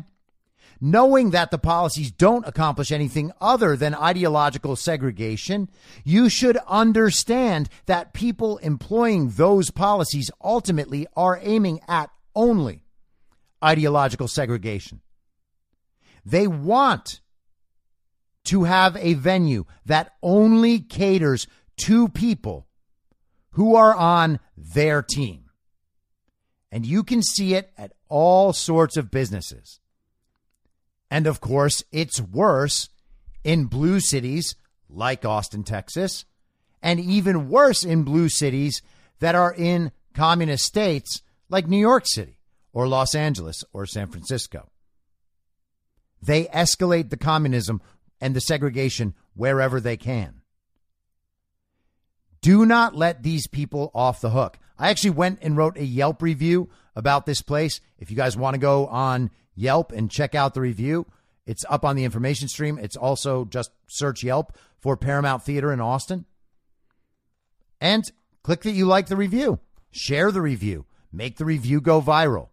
[0.85, 5.71] Knowing that the policies don't accomplish anything other than ideological segregation,
[6.03, 12.83] you should understand that people employing those policies ultimately are aiming at only
[13.63, 15.01] ideological segregation.
[16.25, 17.21] They want
[18.47, 21.47] to have a venue that only caters
[21.85, 22.67] to people
[23.51, 25.45] who are on their team.
[26.73, 29.79] And you can see it at all sorts of businesses.
[31.13, 32.89] And of course, it's worse
[33.45, 34.57] in blue cities
[34.89, 36.25] like Austin, Texas,
[36.83, 38.81] and even worse in blue cities
[39.21, 41.21] that are in communist states
[41.51, 42.39] like New York City
[42.73, 44.71] or Los Angeles or San Francisco.
[46.23, 47.83] They escalate the communism
[48.19, 50.41] and the segregation wherever they can.
[52.41, 54.59] Do not let these people off the hook.
[54.79, 57.83] I actually went and wrote a Yelp review about this place.
[57.99, 61.07] If you guys want to go on Yelp and check out the review.
[61.47, 62.79] It's up on the information stream.
[62.79, 66.25] It's also just search Yelp for Paramount Theater in Austin.
[67.81, 68.11] And
[68.43, 69.59] click that you like the review,
[69.91, 72.49] share the review, make the review go viral.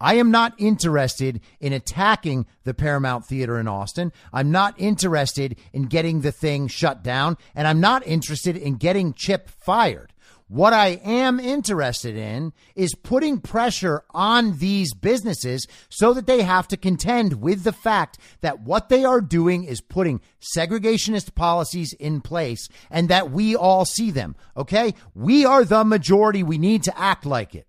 [0.00, 4.12] I am not interested in attacking the Paramount Theater in Austin.
[4.32, 9.14] I'm not interested in getting the thing shut down, and I'm not interested in getting
[9.14, 10.12] Chip fired.
[10.52, 16.68] What I am interested in is putting pressure on these businesses so that they have
[16.68, 20.20] to contend with the fact that what they are doing is putting
[20.54, 24.36] segregationist policies in place and that we all see them.
[24.54, 24.92] Okay.
[25.14, 26.42] We are the majority.
[26.42, 27.66] We need to act like it.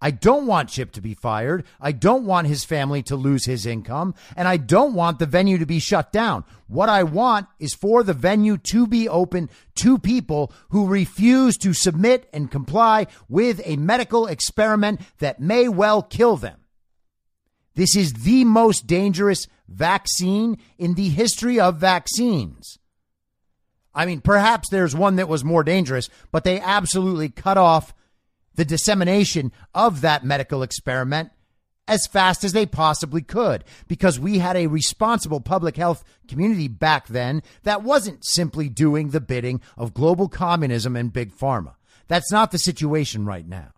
[0.00, 1.64] I don't want Chip to be fired.
[1.80, 4.14] I don't want his family to lose his income.
[4.36, 6.44] And I don't want the venue to be shut down.
[6.68, 11.72] What I want is for the venue to be open to people who refuse to
[11.72, 16.58] submit and comply with a medical experiment that may well kill them.
[17.74, 22.78] This is the most dangerous vaccine in the history of vaccines.
[23.94, 27.94] I mean, perhaps there's one that was more dangerous, but they absolutely cut off
[28.58, 31.30] the dissemination of that medical experiment
[31.86, 37.06] as fast as they possibly could because we had a responsible public health community back
[37.06, 41.76] then that wasn't simply doing the bidding of global communism and big pharma.
[42.08, 43.74] That's not the situation right now.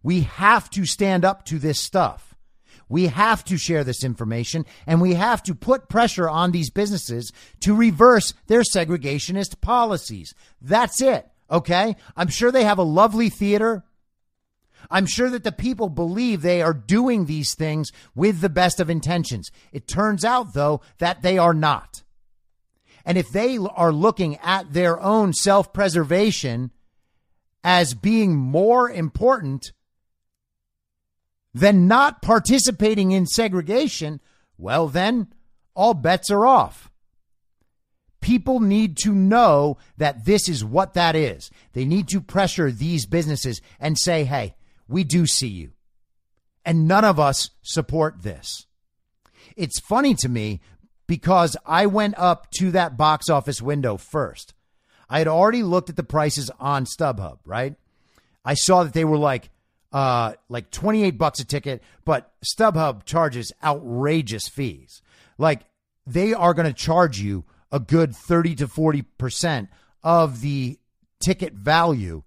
[0.00, 2.36] We have to stand up to this stuff.
[2.88, 7.32] We have to share this information and we have to put pressure on these businesses
[7.62, 10.36] to reverse their segregationist policies.
[10.62, 11.28] That's it.
[11.54, 11.94] Okay.
[12.16, 13.84] I'm sure they have a lovely theater.
[14.90, 18.90] I'm sure that the people believe they are doing these things with the best of
[18.90, 19.50] intentions.
[19.72, 22.02] It turns out, though, that they are not.
[23.06, 26.72] And if they are looking at their own self preservation
[27.62, 29.72] as being more important
[31.54, 34.20] than not participating in segregation,
[34.58, 35.28] well, then
[35.74, 36.90] all bets are off.
[38.24, 41.50] People need to know that this is what that is.
[41.74, 44.54] They need to pressure these businesses and say, hey,
[44.88, 45.72] we do see you.
[46.64, 48.64] And none of us support this.
[49.56, 50.62] It's funny to me
[51.06, 54.54] because I went up to that box office window first.
[55.10, 57.74] I had already looked at the prices on StubHub, right?
[58.42, 59.50] I saw that they were like
[59.92, 65.02] uh like 28 bucks a ticket, but StubHub charges outrageous fees.
[65.36, 65.66] Like
[66.06, 69.68] they are going to charge you a good 30 to 40%
[70.02, 70.78] of the
[71.24, 72.22] ticket value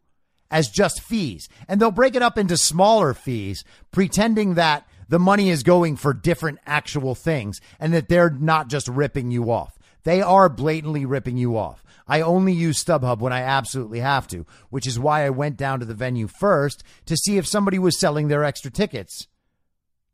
[0.49, 1.47] as just fees.
[1.67, 6.13] And they'll break it up into smaller fees, pretending that the money is going for
[6.13, 9.77] different actual things and that they're not just ripping you off.
[10.03, 11.83] They are blatantly ripping you off.
[12.07, 15.81] I only use StubHub when I absolutely have to, which is why I went down
[15.81, 19.27] to the venue first to see if somebody was selling their extra tickets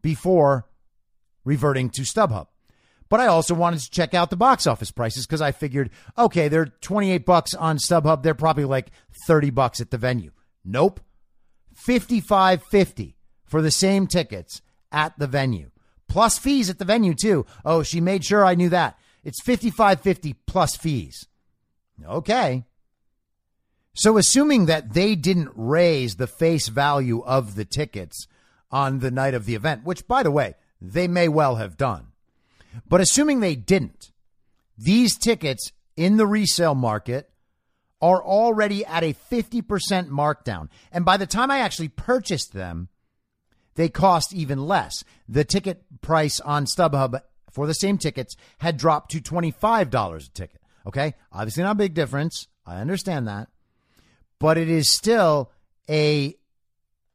[0.01, 0.65] before
[1.45, 2.47] reverting to StubHub.
[3.13, 6.47] But I also wanted to check out the box office prices because I figured, okay,
[6.47, 8.23] they're 28 bucks on StubHub.
[8.23, 8.89] They're probably like
[9.27, 10.31] 30 bucks at the venue.
[10.65, 10.99] Nope.
[11.75, 13.13] 55.50
[13.45, 15.69] for the same tickets at the venue.
[16.07, 17.45] Plus fees at the venue too.
[17.63, 18.97] Oh, she made sure I knew that.
[19.23, 21.27] It's 55.50 plus fees.
[22.03, 22.65] Okay.
[23.93, 28.25] So assuming that they didn't raise the face value of the tickets
[28.71, 32.07] on the night of the event, which by the way, they may well have done
[32.87, 34.11] but assuming they didn't,
[34.77, 37.29] these tickets in the resale market
[38.01, 39.63] are already at a 50%
[40.09, 40.67] markdown.
[40.91, 42.89] And by the time I actually purchased them,
[43.75, 45.03] they cost even less.
[45.27, 50.61] The ticket price on StubHub for the same tickets had dropped to $25 a ticket.
[50.85, 51.13] Okay.
[51.31, 52.47] Obviously, not a big difference.
[52.65, 53.47] I understand that.
[54.37, 55.51] But it is still
[55.89, 56.35] a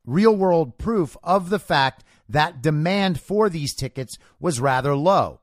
[0.07, 5.41] real world proof of the fact that demand for these tickets was rather low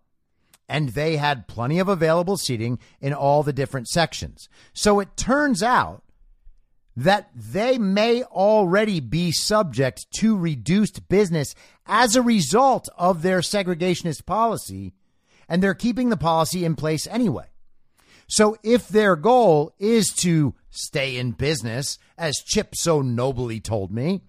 [0.68, 4.50] and they had plenty of available seating in all the different sections.
[4.74, 6.04] So it turns out
[6.96, 11.54] that they may already be subject to reduced business
[11.86, 14.94] as a result of their segregationist policy,
[15.48, 17.48] and they're keeping the policy in place anyway.
[18.28, 24.22] So if their goal is to stay in business, as Chip so nobly told me,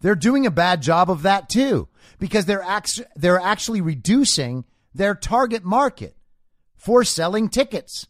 [0.00, 1.88] they're doing a bad job of that too,
[2.18, 4.64] because they're, act- they're actually reducing
[4.98, 6.14] their target market
[6.76, 8.06] for selling tickets.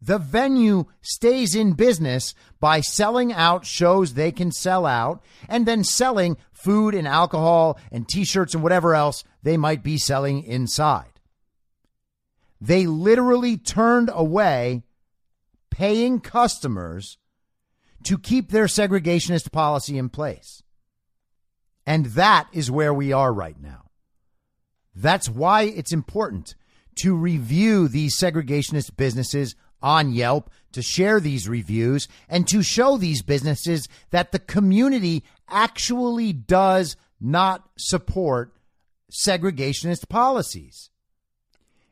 [0.00, 5.84] The venue stays in business by selling out shows they can sell out and then
[5.84, 11.20] selling food and alcohol and t shirts and whatever else they might be selling inside.
[12.60, 14.82] They literally turned away
[15.70, 17.18] paying customers
[18.04, 20.62] to keep their segregationist policy in place.
[21.86, 23.81] And that is where we are right now.
[24.94, 26.54] That's why it's important
[27.02, 33.22] to review these segregationist businesses on Yelp, to share these reviews, and to show these
[33.22, 38.54] businesses that the community actually does not support
[39.10, 40.90] segregationist policies.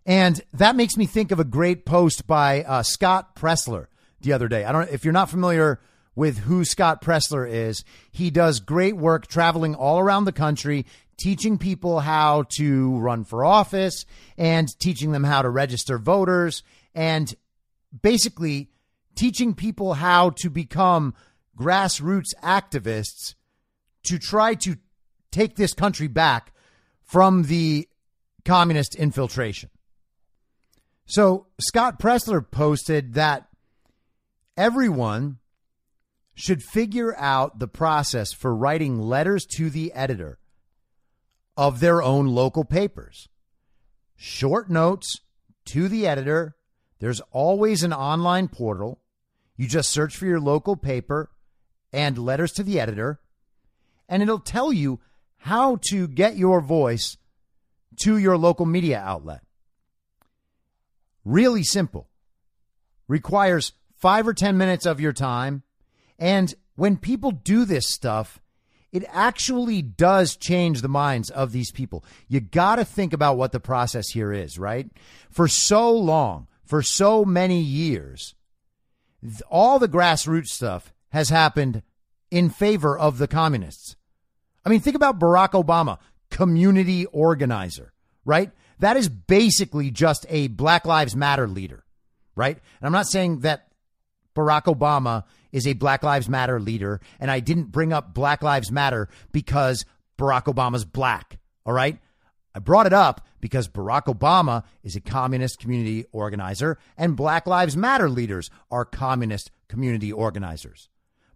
[0.06, 3.86] And that makes me think of a great post by uh, Scott Presler
[4.20, 4.64] the other day.
[4.64, 5.80] I don't if you're not familiar
[6.20, 10.84] with who Scott Presler is, he does great work traveling all around the country,
[11.18, 14.04] teaching people how to run for office
[14.36, 16.62] and teaching them how to register voters
[16.94, 17.34] and
[18.02, 18.68] basically
[19.14, 21.14] teaching people how to become
[21.58, 23.34] grassroots activists
[24.02, 24.76] to try to
[25.30, 26.52] take this country back
[27.02, 27.88] from the
[28.44, 29.70] communist infiltration.
[31.06, 33.48] So Scott Presler posted that
[34.58, 35.39] everyone
[36.40, 40.38] should figure out the process for writing letters to the editor
[41.54, 43.28] of their own local papers.
[44.16, 45.20] Short notes
[45.66, 46.56] to the editor.
[46.98, 49.02] There's always an online portal.
[49.58, 51.30] You just search for your local paper
[51.92, 53.20] and letters to the editor,
[54.08, 54.98] and it'll tell you
[55.36, 57.18] how to get your voice
[57.96, 59.42] to your local media outlet.
[61.22, 62.08] Really simple.
[63.08, 65.64] Requires five or 10 minutes of your time.
[66.20, 68.40] And when people do this stuff,
[68.92, 72.04] it actually does change the minds of these people.
[72.28, 74.88] You got to think about what the process here is, right?
[75.30, 78.34] For so long, for so many years,
[79.48, 81.82] all the grassroots stuff has happened
[82.30, 83.96] in favor of the communists.
[84.64, 85.98] I mean, think about Barack Obama,
[86.30, 87.92] community organizer,
[88.24, 88.50] right?
[88.78, 91.84] That is basically just a Black Lives Matter leader,
[92.34, 92.56] right?
[92.56, 93.68] And I'm not saying that
[94.34, 98.70] Barack Obama is a Black Lives Matter leader, and I didn't bring up Black Lives
[98.70, 99.84] Matter because
[100.18, 101.98] Barack Obama's black, all right?
[102.54, 107.76] I brought it up because Barack Obama is a communist community organizer, and Black Lives
[107.76, 110.88] Matter leaders are communist community organizers.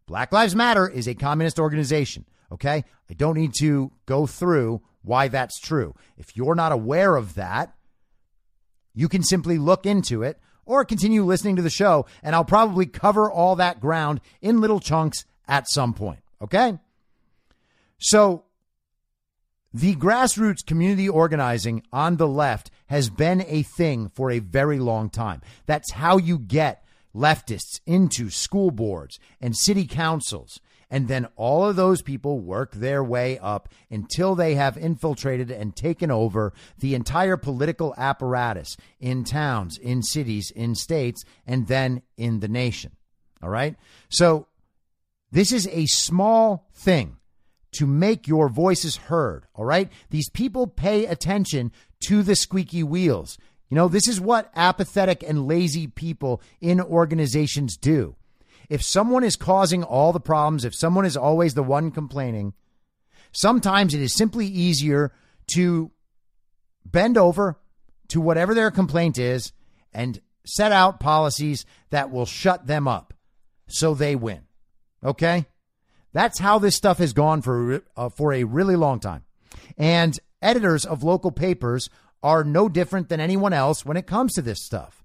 [0.07, 2.27] Black Lives Matter is a communist organization.
[2.53, 2.85] Okay.
[3.11, 5.95] I don't need to go through why that's true.
[6.17, 7.75] If you're not aware of that,
[8.95, 12.87] you can simply look into it or continue listening to the show, and I'll probably
[12.87, 16.21] cover all that ground in little chunks at some point.
[16.43, 16.79] Okay.
[17.99, 18.45] So,
[19.73, 25.11] the grassroots community organizing on the left has been a thing for a very long
[25.11, 25.43] time.
[25.67, 26.85] That's how you get
[27.15, 30.61] leftists into school boards and city councils
[30.95, 35.75] and then all of those people work their way up until they have infiltrated and
[35.75, 42.39] taken over the entire political apparatus in towns, in cities, in states, and then in
[42.39, 42.93] the nation.
[43.43, 43.75] All right.
[44.09, 44.47] So
[45.33, 47.17] this is a small thing
[47.73, 49.47] to make your voices heard.
[49.57, 49.91] All right.
[50.11, 51.73] These people pay attention
[52.07, 53.37] to the squeaky wheels.
[53.69, 58.15] You know, this is what apathetic and lazy people in organizations do.
[58.69, 62.55] If someone is causing all the problems, if someone is always the one complaining,
[63.33, 65.13] sometimes it is simply easier
[65.55, 65.91] to
[66.85, 67.59] bend over
[68.09, 69.53] to whatever their complaint is
[69.93, 73.15] and set out policies that will shut them up
[73.67, 74.43] so they win.
[75.03, 75.47] Okay?
[76.13, 79.25] That's how this stuff has gone for uh, for a really long time.
[79.77, 81.91] And editors of local papers
[82.23, 85.05] are no different than anyone else when it comes to this stuff.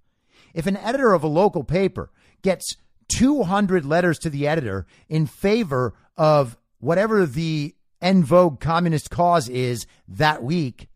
[0.53, 2.77] If an editor of a local paper gets
[3.09, 9.85] 200 letters to the editor in favor of whatever the en vogue communist cause is
[10.07, 10.87] that week,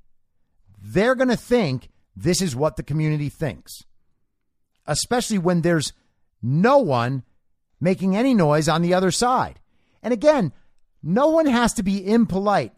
[0.82, 3.84] they're going to think this is what the community thinks,
[4.86, 5.94] especially when there's
[6.42, 7.24] no one
[7.80, 9.60] making any noise on the other side.
[10.02, 10.54] And again,
[11.02, 12.74] no one has to be impolite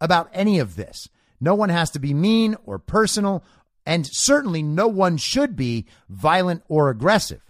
[0.00, 1.08] about any of this.
[1.40, 3.42] No one has to be mean or personal,
[3.86, 7.40] and certainly no one should be violent or aggressive.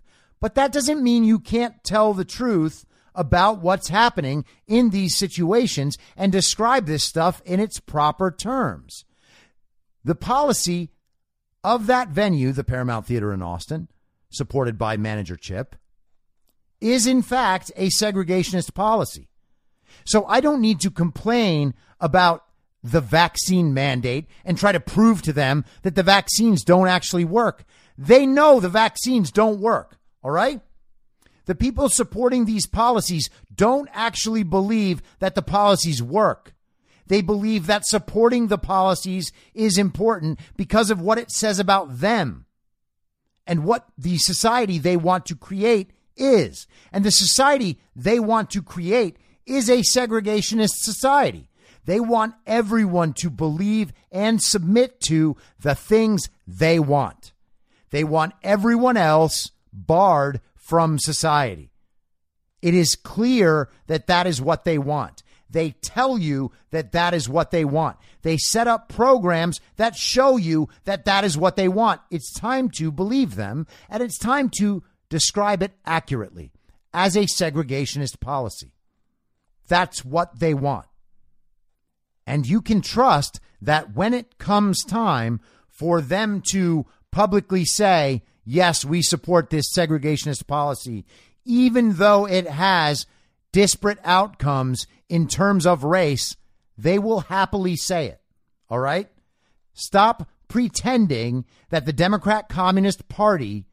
[0.41, 5.99] But that doesn't mean you can't tell the truth about what's happening in these situations
[6.17, 9.05] and describe this stuff in its proper terms.
[10.05, 10.91] The policy
[11.63, 13.89] of that venue, the Paramount Theater in Austin,
[14.31, 15.77] supported by manager Chip,
[16.81, 19.29] is in fact a segregationist policy.
[20.07, 22.45] So I don't need to complain about
[22.83, 27.65] the vaccine mandate and try to prove to them that the vaccines don't actually work.
[27.99, 29.99] They know the vaccines don't work.
[30.23, 30.61] All right?
[31.47, 36.55] The people supporting these policies don't actually believe that the policies work.
[37.07, 42.47] They believe that supporting the policies is important because of what it says about them
[43.47, 46.69] and what the society they want to create is.
[46.93, 51.49] And the society they want to create is a segregationist society.
[51.85, 57.33] They want everyone to believe and submit to the things they want.
[57.91, 61.71] They want everyone else barred from society.
[62.63, 65.23] It is clear that that is what they want.
[65.49, 67.97] They tell you that that is what they want.
[68.23, 72.01] They set up programs that show you that that is what they want.
[72.11, 76.53] It's time to believe them and it's time to describe it accurately
[76.95, 78.73] as a segregationist policy.
[79.67, 80.87] That's what they want.
[82.27, 88.85] And you can trust that when it comes time for them to publicly say, yes,
[88.85, 91.05] we support this segregationist policy,
[91.45, 93.07] even though it has
[93.53, 96.37] disparate outcomes in terms of race,
[96.77, 98.21] they will happily say it.
[98.69, 99.09] All right?
[99.73, 103.67] Stop pretending that the Democrat Communist Party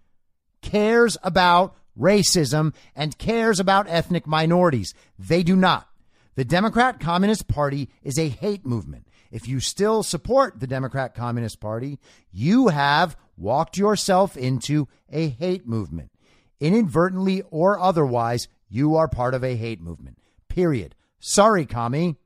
[0.62, 4.94] cares about racism and cares about ethnic minorities.
[5.18, 5.88] They do not.
[6.36, 9.08] The Democrat Communist Party is a hate movement.
[9.32, 11.98] If you still support the Democrat Communist Party,
[12.32, 16.12] you have walked yourself into a hate movement.
[16.60, 20.18] Inadvertently or otherwise, you are part of a hate movement.
[20.50, 20.96] Period.
[21.20, 22.18] Sorry, commie.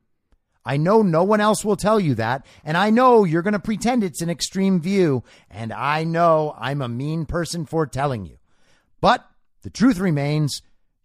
[0.63, 3.59] I know no one else will tell you that, and I know you're going to
[3.59, 8.37] pretend it's an extreme view, and I know I'm a mean person for telling you.
[9.01, 9.27] But
[9.63, 10.61] the truth remains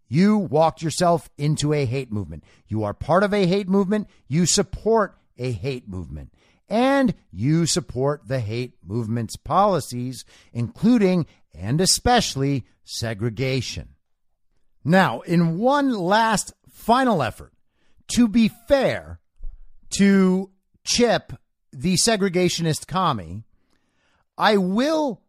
[0.09, 2.45] you walked yourself into a hate movement.
[2.69, 4.09] You are part of a hate movement.
[4.29, 6.33] You support a hate movement.
[6.69, 13.91] And you support the hate movement's policies, including and especially segregation.
[14.85, 17.53] Now, in one last final effort
[18.09, 19.21] to be fair
[19.99, 20.51] to
[20.85, 21.33] Chip,
[21.73, 23.43] the segregationist commie,
[24.39, 25.23] I will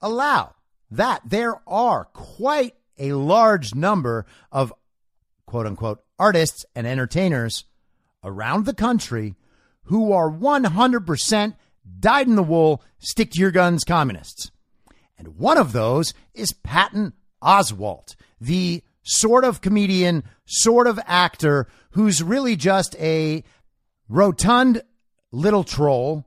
[0.00, 0.54] allow
[0.90, 4.72] that there are quite a large number of
[5.46, 7.64] quote unquote artists and entertainers
[8.22, 9.34] around the country
[9.88, 11.54] who are 100%
[11.98, 14.50] dyed in the wool, stick to your guns communists.
[15.18, 22.22] And one of those is Patton Oswalt, the sort of comedian, sort of actor who's
[22.22, 23.42] really just a
[24.08, 24.82] rotund
[25.32, 26.26] little troll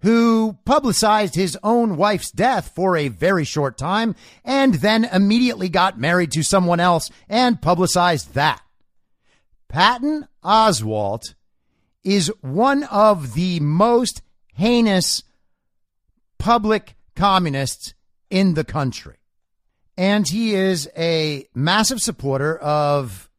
[0.00, 5.98] who publicized his own wife's death for a very short time and then immediately got
[5.98, 8.60] married to someone else and publicized that.
[9.68, 11.34] Patton Oswalt
[12.04, 14.22] is one of the most
[14.54, 15.22] heinous
[16.38, 17.94] public communists
[18.30, 19.16] in the country.
[19.96, 23.30] And he is a massive supporter of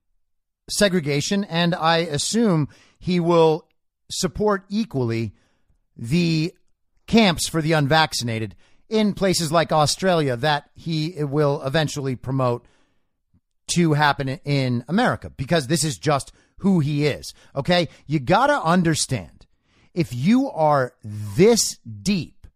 [0.69, 3.67] segregation, and I assume he will
[4.09, 5.33] support equally
[5.97, 6.53] the
[7.07, 8.55] camps for the unvaccinated
[8.89, 12.65] in places like Australia that he will eventually promote
[13.67, 16.31] to happen in America because this is just
[16.63, 17.33] who he is.
[17.55, 17.89] Okay.
[18.07, 19.45] You got to understand
[19.93, 22.47] if you are this deep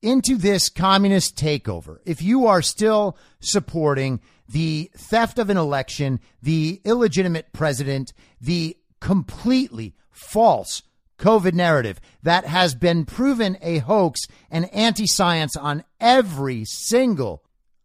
[0.00, 6.80] into this communist takeover, if you are still supporting the theft of an election, the
[6.84, 10.82] illegitimate president, the completely false
[11.18, 14.20] COVID narrative that has been proven a hoax
[14.52, 17.42] and anti science on every single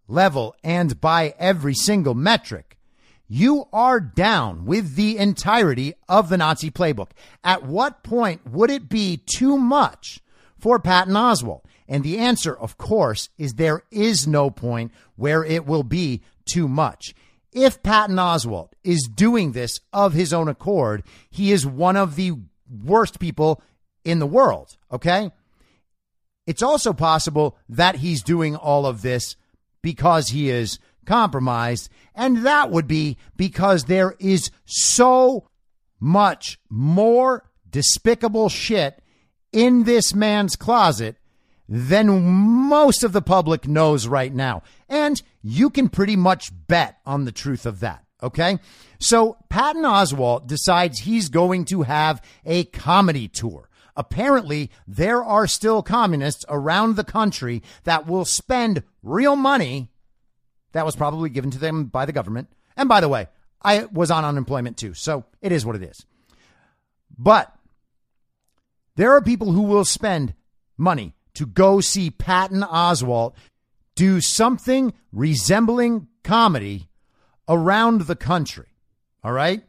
[0.08, 2.79] level and by every single metric,
[3.30, 7.12] you are down with the entirety of the Nazi playbook.
[7.44, 10.20] At what point would it be too much
[10.58, 11.62] for Patton Oswalt?
[11.88, 16.68] And the answer, of course, is there is no point where it will be too
[16.68, 17.14] much.
[17.52, 22.34] If Patton Oswalt is doing this of his own accord, he is one of the
[22.84, 23.62] worst people
[24.04, 24.76] in the world.
[24.92, 25.32] Okay.
[26.48, 29.36] It's also possible that he's doing all of this
[29.84, 30.80] because he is
[31.10, 31.90] compromised.
[32.14, 35.50] And that would be because there is so
[36.00, 39.02] much more despicable shit
[39.52, 41.18] in this man's closet
[41.68, 42.22] than
[42.70, 44.62] most of the public knows right now.
[44.88, 48.06] And you can pretty much bet on the truth of that.
[48.22, 48.60] Okay.
[49.00, 53.68] So Patton Oswalt decides he's going to have a comedy tour.
[53.96, 59.89] Apparently, there are still communists around the country that will spend real money
[60.72, 62.50] that was probably given to them by the government.
[62.78, 63.28] And by the way,
[63.62, 66.06] I was on unemployment too, so it is what it is.
[67.18, 67.54] But
[68.96, 70.34] there are people who will spend
[70.78, 73.34] money to go see Patton Oswalt
[73.96, 76.88] do something resembling comedy
[77.48, 78.68] around the country.
[79.24, 79.64] All right.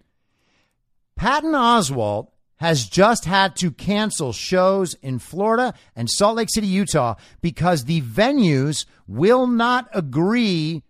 [1.17, 7.15] Patton Oswalt has just had to cancel shows in Florida and Salt Lake City, Utah,
[7.41, 10.83] because the venues will not agree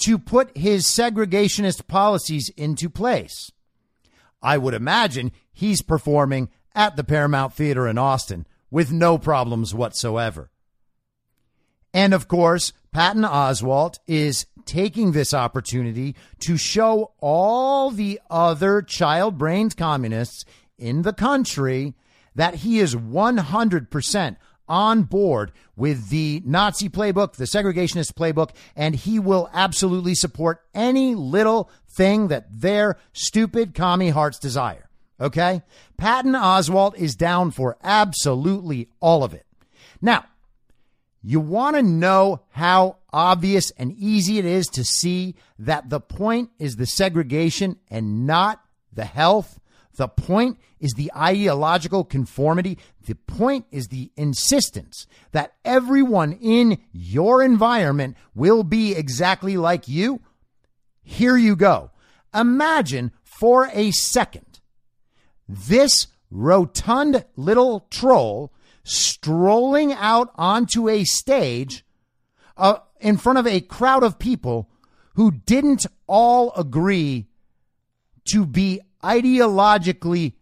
[0.00, 3.50] to put his segregationist policies into place.
[4.42, 10.50] I would imagine he's performing at the Paramount Theater in Austin with no problems whatsoever.
[11.92, 19.36] And of course, Patton Oswalt is taking this opportunity to show all the other child
[19.36, 20.44] brained communists
[20.78, 21.94] in the country
[22.34, 24.36] that he is 100%
[24.70, 31.14] on board with the Nazi playbook, the segregationist playbook, and he will absolutely support any
[31.14, 34.88] little thing that their stupid commie hearts desire.
[35.20, 35.62] Okay?
[35.98, 39.44] Patton Oswalt is down for absolutely all of it.
[40.00, 40.24] Now,
[41.22, 46.50] you want to know how obvious and easy it is to see that the point
[46.58, 48.62] is the segregation and not
[48.92, 49.59] the health?
[50.00, 52.78] The point is the ideological conformity.
[53.04, 60.22] The point is the insistence that everyone in your environment will be exactly like you.
[61.02, 61.90] Here you go.
[62.32, 64.60] Imagine for a second
[65.46, 71.84] this rotund little troll strolling out onto a stage
[72.56, 74.70] uh, in front of a crowd of people
[75.16, 77.26] who didn't all agree
[78.32, 80.34] to be ideologically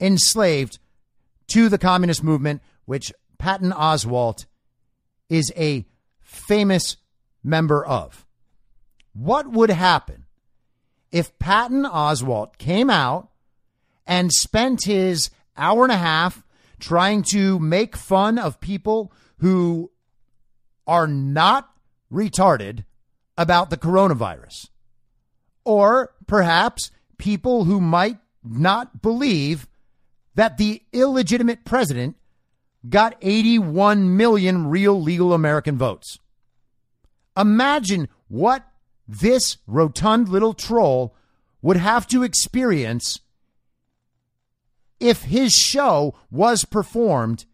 [0.00, 0.78] enslaved
[1.48, 4.46] to the communist movement, which Patton Oswalt
[5.28, 5.86] is a
[6.20, 6.96] famous
[7.42, 8.26] member of.
[9.12, 10.26] What would happen
[11.10, 13.30] if Patton Oswalt came out
[14.06, 16.44] and spent his hour and a half
[16.78, 19.90] trying to make fun of people who
[20.86, 21.70] are not
[22.12, 22.84] retarded
[23.36, 24.68] about the coronavirus?
[25.64, 29.66] Or perhaps people who might not believe
[30.34, 32.16] that the illegitimate president
[32.88, 36.18] got 81 million real legal American votes.
[37.36, 38.64] Imagine what
[39.06, 41.14] this rotund little troll
[41.60, 43.20] would have to experience
[45.00, 47.44] if his show was performed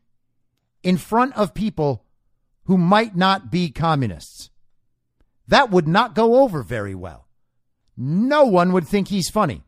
[0.83, 2.05] in front of people
[2.65, 4.51] who might not be communists.
[5.49, 7.24] That would not go over very well
[7.97, 9.63] no one would think he's funny.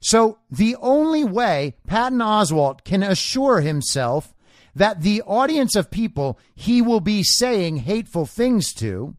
[0.00, 4.34] So the only way Patton Oswalt can assure himself
[4.74, 9.16] that the audience of people he will be saying hateful things to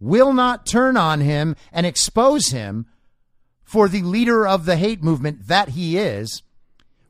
[0.00, 2.86] will not turn on him and expose him
[3.64, 6.42] for the leader of the hate movement that he is,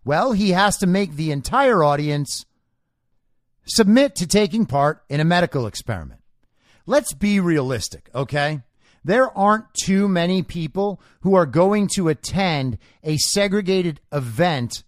[0.05, 2.47] well, he has to make the entire audience
[3.67, 6.21] submit to taking part in a medical experiment.
[6.87, 8.63] Let's be realistic, okay?
[9.07, 14.83] There aren't too many people who are going to attend a segregated event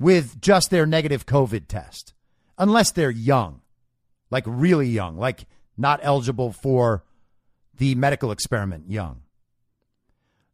[0.00, 2.14] with just their negative COVID test,
[2.58, 3.60] unless they're young,
[4.28, 7.04] like really young, like not eligible for
[7.76, 9.22] the medical experiment young.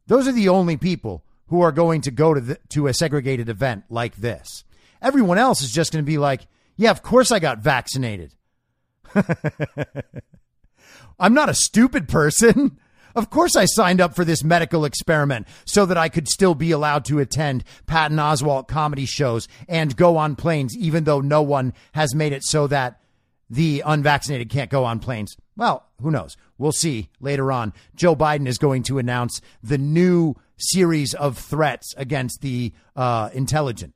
[0.05, 3.49] Those are the only people who are going to go to the, to a segregated
[3.49, 4.63] event like this.
[5.01, 6.45] Everyone else is just going to be like,
[6.77, 8.35] "Yeah, of course I got vaccinated."
[11.19, 12.77] I'm not a stupid person.
[13.15, 16.71] Of course, I signed up for this medical experiment so that I could still be
[16.71, 21.73] allowed to attend Patton Oswalt comedy shows and go on planes, even though no one
[21.93, 22.99] has made it so that
[23.49, 25.37] the unvaccinated can't go on planes.
[25.55, 26.35] Well, who knows?
[26.57, 27.71] We'll see later on.
[27.95, 33.93] Joe Biden is going to announce the new series of threats against the uh, intelligent.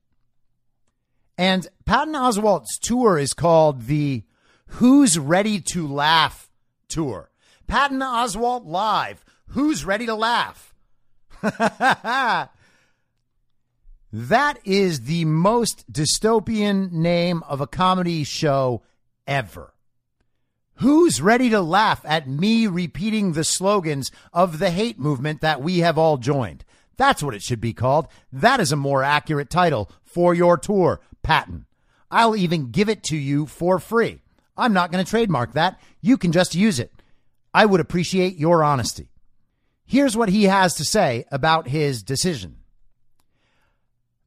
[1.38, 4.24] And Patton Oswalt's tour is called the
[4.68, 6.49] Who's Ready to Laugh
[6.90, 7.32] Tour.
[7.68, 9.24] Patton Oswalt live.
[9.50, 10.74] Who's ready to laugh?
[11.42, 12.50] that
[14.66, 18.82] is the most dystopian name of a comedy show
[19.26, 19.74] ever.
[20.76, 25.80] Who's ready to laugh at me repeating the slogans of the hate movement that we
[25.80, 26.64] have all joined?
[26.98, 28.08] That's what it should be called.
[28.32, 31.66] That is a more accurate title for your tour, Patton.
[32.12, 34.22] I'll even give it to you for free.
[34.60, 35.80] I'm not going to trademark that.
[36.02, 36.92] You can just use it.
[37.54, 39.10] I would appreciate your honesty.
[39.86, 42.58] Here's what he has to say about his decision.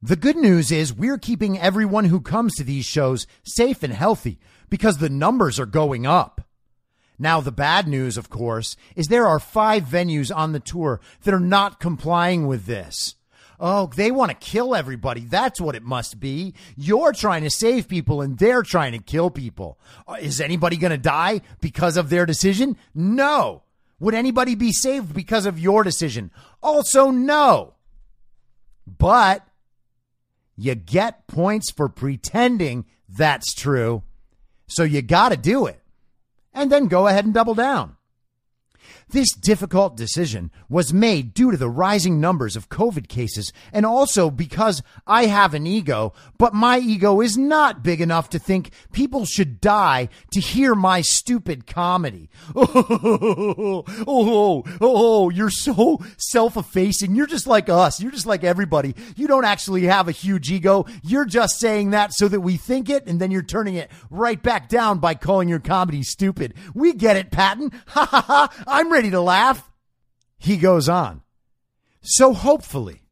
[0.01, 4.39] The good news is we're keeping everyone who comes to these shows safe and healthy
[4.69, 6.41] because the numbers are going up.
[7.17, 11.33] Now, the bad news, of course, is there are five venues on the tour that
[11.33, 13.15] are not complying with this.
[13.65, 15.21] Oh, they want to kill everybody.
[15.21, 16.53] That's what it must be.
[16.75, 19.79] You're trying to save people and they're trying to kill people.
[20.05, 22.75] Uh, is anybody going to die because of their decision?
[22.93, 23.63] No.
[24.01, 26.29] Would anybody be saved because of your decision?
[26.61, 27.75] Also, no.
[28.85, 29.47] But
[30.57, 34.03] you get points for pretending that's true.
[34.67, 35.79] So you got to do it.
[36.53, 37.95] And then go ahead and double down.
[39.13, 44.31] This difficult decision was made due to the rising numbers of COVID cases and also
[44.31, 49.25] because I have an ego, but my ego is not big enough to think people
[49.25, 52.31] should die to hear my stupid comedy.
[52.55, 57.13] Oh, oh, oh, oh, you're so self-effacing.
[57.15, 58.01] You're just like us.
[58.01, 58.95] You're just like everybody.
[59.15, 60.87] You don't actually have a huge ego.
[61.03, 64.41] You're just saying that so that we think it and then you're turning it right
[64.41, 66.55] back down by calling your comedy stupid.
[66.73, 67.71] We get it, Patton.
[67.93, 68.63] Ha ha ha.
[68.65, 69.69] I'm ready to laugh.
[70.37, 71.21] He goes on.
[72.01, 73.03] So hopefully,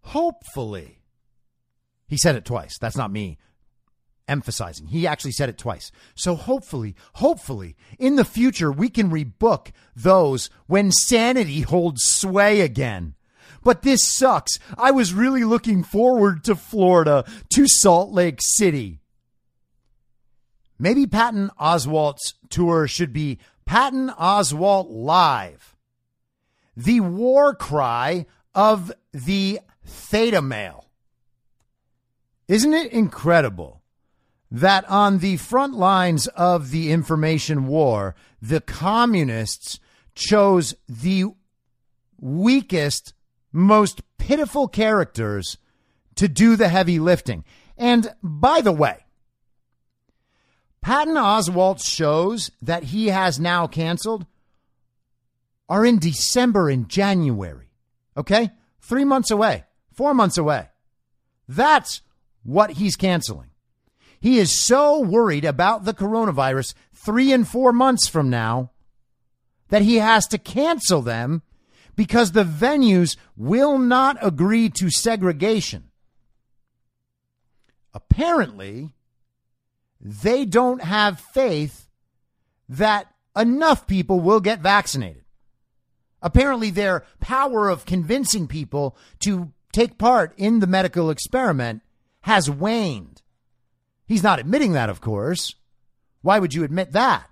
[0.00, 1.02] hopefully,
[2.06, 2.78] he said it twice.
[2.78, 3.38] That's not me
[4.30, 4.86] emphasizing.
[4.86, 5.90] He actually said it twice.
[6.14, 13.14] So hopefully, hopefully, in the future, we can rebook those when sanity holds sway again.
[13.62, 14.58] But this sucks.
[14.78, 19.00] I was really looking forward to Florida, to Salt Lake City.
[20.78, 23.38] Maybe Patton Oswalt's tour should be
[23.70, 25.76] Patton Oswalt Live,
[26.76, 30.86] the war cry of the Theta male.
[32.48, 33.84] Isn't it incredible
[34.50, 39.78] that on the front lines of the information war, the communists
[40.16, 41.26] chose the
[42.18, 43.14] weakest,
[43.52, 45.58] most pitiful characters
[46.16, 47.44] to do the heavy lifting?
[47.78, 49.04] And by the way,
[50.82, 54.26] Patton Oswalt's shows that he has now canceled
[55.68, 57.70] are in December and January.
[58.16, 58.50] Okay?
[58.80, 60.68] Three months away, four months away.
[61.46, 62.02] That's
[62.42, 63.50] what he's canceling.
[64.20, 68.70] He is so worried about the coronavirus three and four months from now
[69.68, 71.42] that he has to cancel them
[71.96, 75.90] because the venues will not agree to segregation.
[77.92, 78.92] Apparently,
[80.00, 81.88] they don't have faith
[82.68, 85.24] that enough people will get vaccinated.
[86.22, 91.82] Apparently, their power of convincing people to take part in the medical experiment
[92.22, 93.22] has waned.
[94.06, 95.54] He's not admitting that, of course.
[96.22, 97.28] Why would you admit that?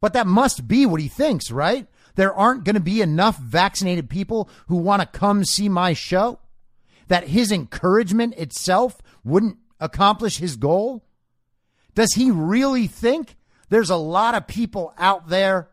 [0.00, 1.86] But that must be what he thinks, right?
[2.16, 6.40] There aren't going to be enough vaccinated people who want to come see my show?
[7.08, 11.04] That his encouragement itself wouldn't accomplish his goal?
[11.94, 13.36] Does he really think
[13.68, 15.68] there's a lot of people out there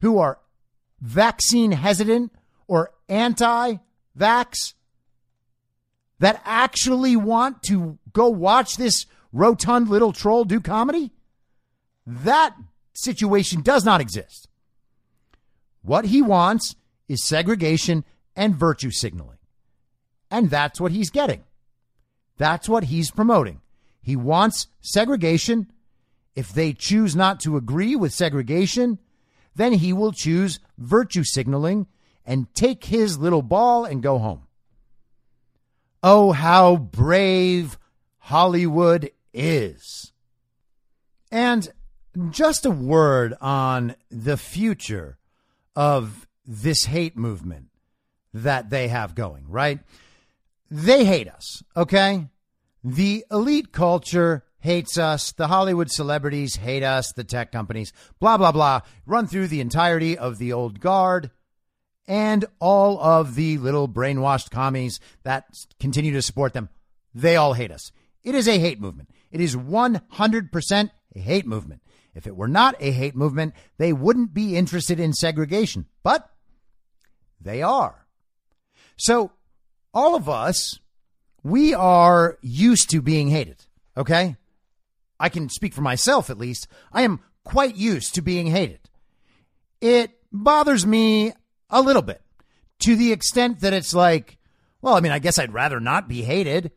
[0.00, 0.38] who are
[1.00, 2.32] vaccine hesitant
[2.66, 3.76] or anti
[4.18, 4.74] vax
[6.18, 11.12] that actually want to go watch this rotund little troll do comedy?
[12.06, 12.56] That
[12.92, 14.48] situation does not exist.
[15.82, 16.74] What he wants
[17.08, 19.38] is segregation and virtue signaling.
[20.30, 21.44] And that's what he's getting.
[22.38, 23.60] That's what he's promoting.
[24.00, 25.70] He wants segregation.
[26.34, 28.98] If they choose not to agree with segregation,
[29.54, 31.88] then he will choose virtue signaling
[32.24, 34.46] and take his little ball and go home.
[36.02, 37.76] Oh, how brave
[38.18, 40.12] Hollywood is.
[41.30, 41.68] And
[42.30, 45.18] just a word on the future
[45.74, 47.68] of this hate movement
[48.32, 49.80] that they have going, right?
[50.70, 52.26] They hate us, okay?
[52.84, 55.32] The elite culture hates us.
[55.32, 57.12] The Hollywood celebrities hate us.
[57.12, 58.80] The tech companies, blah, blah, blah.
[59.06, 61.30] Run through the entirety of the old guard
[62.06, 65.46] and all of the little brainwashed commies that
[65.78, 66.68] continue to support them.
[67.14, 67.92] They all hate us.
[68.24, 69.10] It is a hate movement.
[69.30, 71.82] It is 100% a hate movement.
[72.14, 76.28] If it were not a hate movement, they wouldn't be interested in segregation, but
[77.40, 78.06] they are.
[78.96, 79.32] So
[79.98, 80.78] all of us,
[81.42, 83.64] we are used to being hated.
[83.96, 84.36] Okay.
[85.18, 86.68] I can speak for myself at least.
[86.92, 88.78] I am quite used to being hated.
[89.80, 91.32] It bothers me
[91.68, 92.22] a little bit
[92.80, 94.38] to the extent that it's like,
[94.80, 96.70] well, I mean, I guess I'd rather not be hated.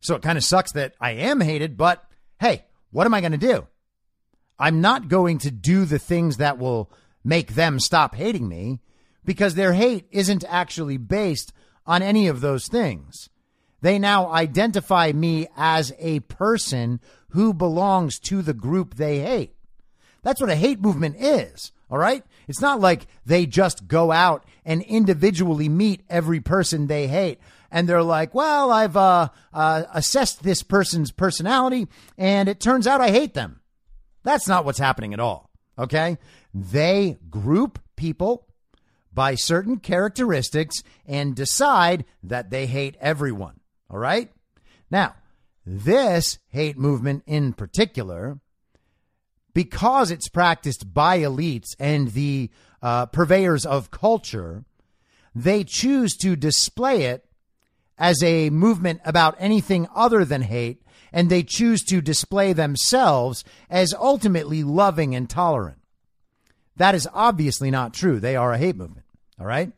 [0.00, 2.04] So it kind of sucks that I am hated, but
[2.38, 3.66] hey, what am I going to do?
[4.56, 6.92] I'm not going to do the things that will
[7.24, 8.78] make them stop hating me
[9.24, 11.52] because their hate isn't actually based
[11.88, 13.30] on any of those things.
[13.80, 19.54] They now identify me as a person who belongs to the group they hate.
[20.22, 21.72] That's what a hate movement is.
[21.90, 22.22] All right.
[22.46, 27.38] It's not like they just go out and individually meet every person they hate.
[27.70, 31.86] And they're like, well, I've uh, uh, assessed this person's personality
[32.16, 33.60] and it turns out I hate them.
[34.22, 35.50] That's not what's happening at all.
[35.78, 36.18] Okay.
[36.52, 38.47] They group people
[39.18, 43.58] by certain characteristics and decide that they hate everyone.
[43.90, 44.30] All right?
[44.92, 45.16] Now,
[45.66, 48.38] this hate movement in particular,
[49.54, 52.48] because it's practiced by elites and the
[52.80, 54.64] uh, purveyors of culture,
[55.34, 57.26] they choose to display it
[57.98, 60.80] as a movement about anything other than hate,
[61.12, 65.80] and they choose to display themselves as ultimately loving and tolerant.
[66.76, 68.20] That is obviously not true.
[68.20, 69.06] They are a hate movement.
[69.40, 69.72] All right.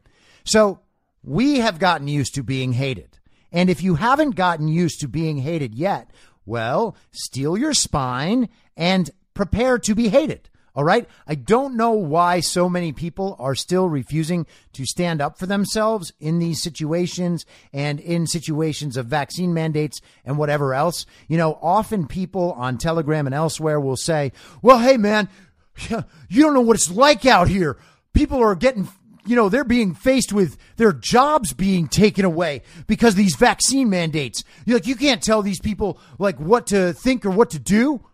[0.45, 0.81] So
[1.23, 3.19] we have gotten used to being hated.
[3.53, 6.11] And if you haven't gotten used to being hated yet,
[6.47, 10.49] well, steel your spine and prepare to be hated.
[10.75, 11.09] All right.
[11.27, 16.13] I don't know why so many people are still refusing to stand up for themselves
[16.21, 21.07] in these situations and in situations of vaccine mandates and whatever else.
[21.27, 24.31] You know, often people on Telegram and elsewhere will say,
[24.63, 25.29] well, hey, man,
[26.29, 27.77] you don't know what it's like out here.
[28.13, 28.89] People are getting
[29.27, 34.43] you know, they're being faced with their jobs being taken away because these vaccine mandates.
[34.65, 38.05] You're like, you can't tell these people like what to think or what to do.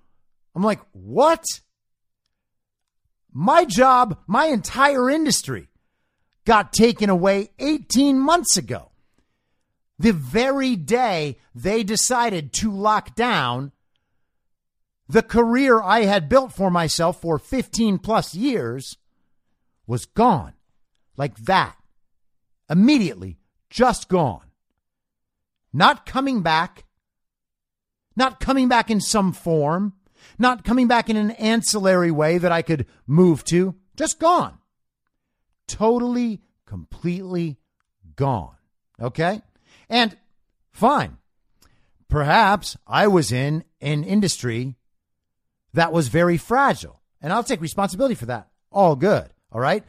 [0.55, 1.45] I'm like, what?
[3.33, 5.69] My job, my entire industry
[6.45, 8.91] got taken away 18 months ago.
[9.99, 13.73] The very day they decided to lock down
[15.09, 18.97] the career I had built for myself for 15 plus years
[19.87, 20.53] was gone
[21.17, 21.77] like that,
[22.69, 23.39] immediately,
[23.71, 24.43] just gone.
[25.73, 26.85] Not coming back,
[28.17, 29.95] not coming back in some form,
[30.39, 34.59] not coming back in an ancillary way that I could move to, just gone.
[35.67, 37.59] Totally, completely
[38.15, 38.57] gone.
[39.01, 39.43] Okay?
[39.89, 40.17] And
[40.73, 41.19] fine.
[42.09, 44.75] Perhaps I was in an industry
[45.75, 48.49] that was very fragile, and I'll take responsibility for that.
[48.71, 49.29] All good.
[49.53, 49.85] All right?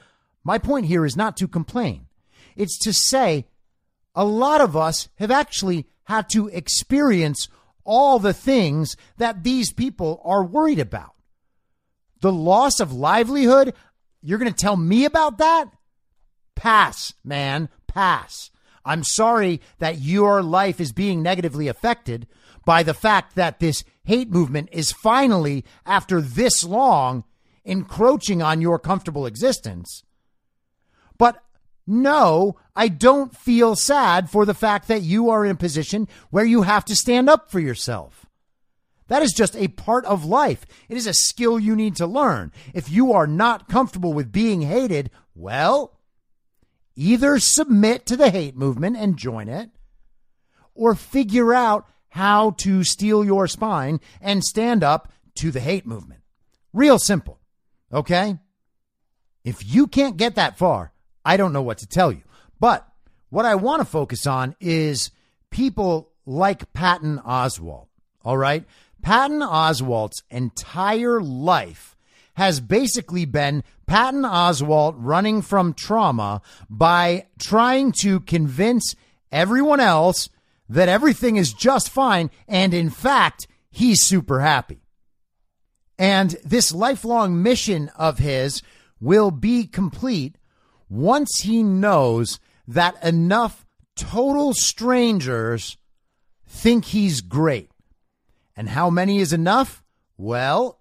[0.47, 2.05] My point here is not to complain.
[2.55, 3.47] It's to say
[4.15, 7.49] a lot of us have actually had to experience
[7.83, 11.15] all the things that these people are worried about.
[12.21, 13.73] The loss of livelihood,
[14.21, 15.65] you're going to tell me about that?
[16.55, 18.49] Pass, man, pass.
[18.85, 22.25] I'm sorry that your life is being negatively affected
[22.63, 27.25] by the fact that this hate movement is finally, after this long,
[27.65, 30.03] encroaching on your comfortable existence.
[31.89, 36.43] No, I don't feel sad for the fact that you are in a position where
[36.43, 38.25] you have to stand up for yourself.
[39.07, 40.65] That is just a part of life.
[40.89, 42.51] It is a skill you need to learn.
[42.73, 45.97] If you are not comfortable with being hated, well,
[46.97, 49.69] either submit to the hate movement and join it,
[50.75, 56.21] or figure out how to steel your spine and stand up to the hate movement.
[56.73, 57.39] Real simple.
[57.93, 58.37] Okay?
[59.45, 60.91] If you can't get that far,
[61.27, 62.21] I don't know what to tell you.
[62.57, 62.87] But
[63.29, 65.11] what I want to focus on is
[65.51, 67.87] people like Patton Oswalt.
[68.23, 68.63] All right.
[69.01, 71.97] Patton Oswalt's entire life
[72.35, 78.95] has basically been Patton Oswalt running from trauma by trying to convince
[79.29, 80.29] everyone else
[80.69, 82.31] that everything is just fine.
[82.47, 84.79] And in fact, he's super happy.
[85.99, 88.61] And this lifelong mission of his
[89.01, 90.37] will be complete
[90.89, 93.65] once he knows that enough
[93.95, 95.77] total strangers
[96.47, 97.69] think he's great.
[98.55, 99.83] And how many is enough?
[100.17, 100.79] Well,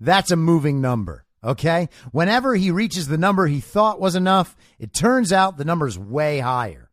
[0.00, 1.24] that's a moving number.
[1.42, 1.88] Okay.
[2.10, 6.40] Whenever he reaches the number he thought was enough, it turns out the number's way
[6.40, 6.90] higher.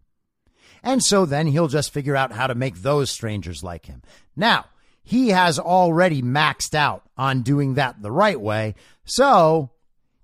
[0.84, 4.04] And so then he'll just figure out how to make those strangers like him.
[4.36, 4.66] Now,
[5.04, 8.76] he has already maxed out on doing that the right way.
[9.04, 9.72] So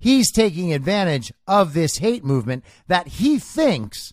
[0.01, 4.11] he's taking advantage of this hate movement that he thinks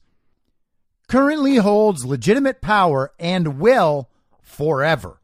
[1.08, 4.08] currently holds legitimate power and will
[4.42, 5.20] forever.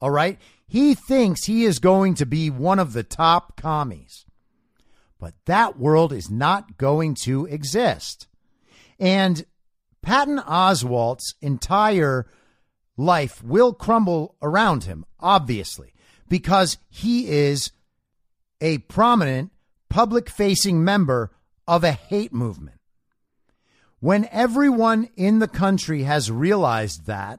[0.00, 0.38] All right?
[0.66, 4.24] He thinks he is going to be one of the top commies.
[5.18, 8.28] But that world is not going to exist.
[8.98, 9.44] And
[10.02, 12.26] Patton Oswalt's entire
[12.96, 15.94] life will crumble around him, obviously,
[16.28, 17.72] because he is
[18.60, 19.50] a prominent
[19.94, 21.30] public facing member
[21.68, 22.80] of a hate movement.
[24.00, 27.38] When everyone in the country has realized that,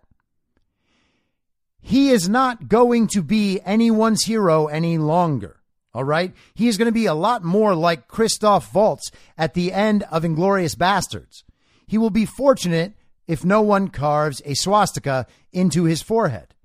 [1.82, 5.58] he is not going to be anyone's hero any longer.
[5.94, 6.34] All right.
[6.54, 10.24] He is going to be a lot more like Christoph Waltz at the end of
[10.24, 11.44] Inglourious Basterds.
[11.86, 12.94] He will be fortunate
[13.28, 16.56] if no one carves a swastika into his forehead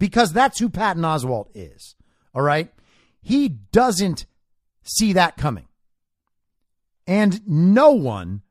[0.00, 1.94] because that's who Patton Oswalt is.
[2.34, 2.72] All right.
[3.20, 4.26] He doesn't
[4.82, 5.66] see that coming.
[7.06, 8.42] And no one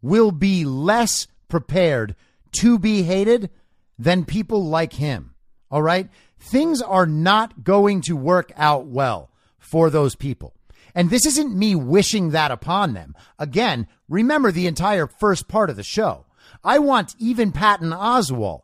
[0.00, 2.16] will be less prepared
[2.52, 3.50] to be hated
[3.98, 5.34] than people like him.
[5.70, 6.08] All right?
[6.38, 10.54] Things are not going to work out well for those people.
[10.94, 13.14] And this isn't me wishing that upon them.
[13.38, 16.26] Again, remember the entire first part of the show.
[16.64, 18.61] I want even Patton Oswalt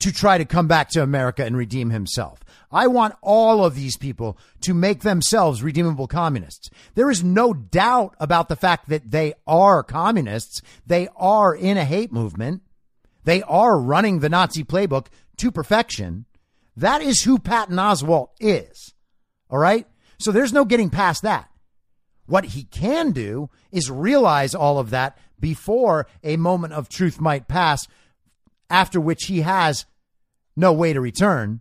[0.00, 2.40] to try to come back to America and redeem himself.
[2.72, 6.70] I want all of these people to make themselves redeemable communists.
[6.94, 10.62] There is no doubt about the fact that they are communists.
[10.86, 12.62] They are in a hate movement.
[13.24, 16.26] They are running the Nazi playbook to perfection.
[16.76, 18.94] That is who Patton Oswalt is.
[19.50, 19.86] All right.
[20.18, 21.50] So there's no getting past that.
[22.26, 27.48] What he can do is realize all of that before a moment of truth might
[27.48, 27.88] pass,
[28.70, 29.84] after which he has
[30.56, 31.60] no way to return.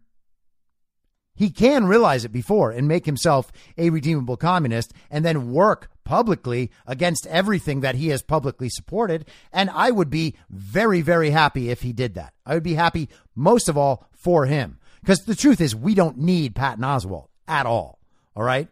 [1.36, 6.70] He can realize it before and make himself a redeemable communist and then work publicly
[6.86, 9.26] against everything that he has publicly supported.
[9.54, 12.34] And I would be very, very happy if he did that.
[12.46, 14.80] I would be happy most of all for him.
[15.00, 18.00] Because the truth is, we don't need Patton Oswalt at all.
[18.36, 18.68] All right.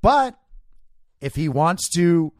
[0.00, 0.38] But
[1.20, 2.32] if he wants to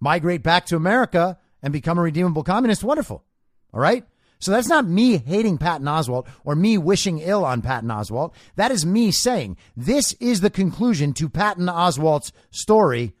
[0.00, 3.24] migrate back to America and become a redeemable communist, wonderful.
[3.72, 4.04] All right.
[4.44, 8.34] So that's not me hating Patton Oswalt or me wishing ill on Patton Oswalt.
[8.56, 13.14] That is me saying this is the conclusion to Patton Oswalt's story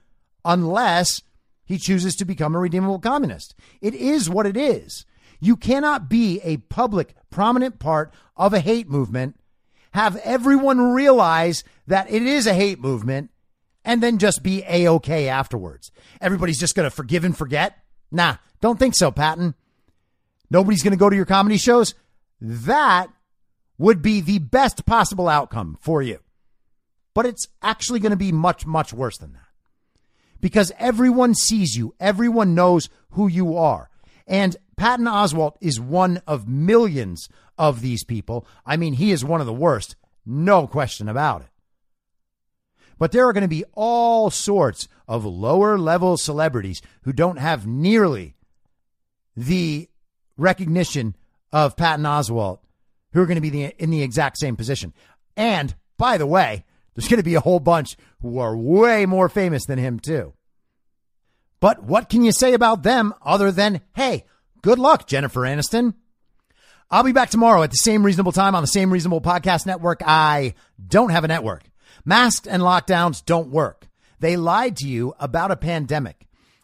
[0.44, 1.22] unless
[1.64, 3.54] he chooses to become a redeemable communist.
[3.80, 5.06] It is what it is.
[5.40, 9.40] You cannot be a public, prominent part of a hate movement,
[9.92, 13.30] have everyone realize that it is a hate movement,
[13.82, 15.90] and then just be a okay afterwards.
[16.20, 17.78] Everybody's just going to forgive and forget.
[18.10, 19.54] Nah, don't think so, Patton.
[20.50, 21.94] Nobody's going to go to your comedy shows.
[22.40, 23.08] That
[23.78, 26.20] would be the best possible outcome for you.
[27.14, 29.40] But it's actually going to be much, much worse than that
[30.44, 33.88] because everyone sees you, everyone knows who you are.
[34.26, 38.46] And Patton Oswalt is one of millions of these people.
[38.66, 41.48] I mean, he is one of the worst, no question about it.
[42.98, 47.66] But there are going to be all sorts of lower level celebrities who don't have
[47.66, 48.34] nearly
[49.34, 49.88] the
[50.36, 51.16] recognition
[51.52, 52.58] of Patton Oswalt
[53.12, 54.92] who are going to be the, in the exact same position.
[55.36, 56.64] And by the way,
[56.94, 60.34] there's going to be a whole bunch who are way more famous than him, too.
[61.60, 64.24] But what can you say about them other than, hey,
[64.62, 65.94] good luck, Jennifer Aniston?
[66.90, 70.02] I'll be back tomorrow at the same reasonable time on the same reasonable podcast network.
[70.04, 70.54] I
[70.86, 71.64] don't have a network.
[72.04, 73.88] Masks and lockdowns don't work.
[74.20, 76.26] They lied to you about a pandemic.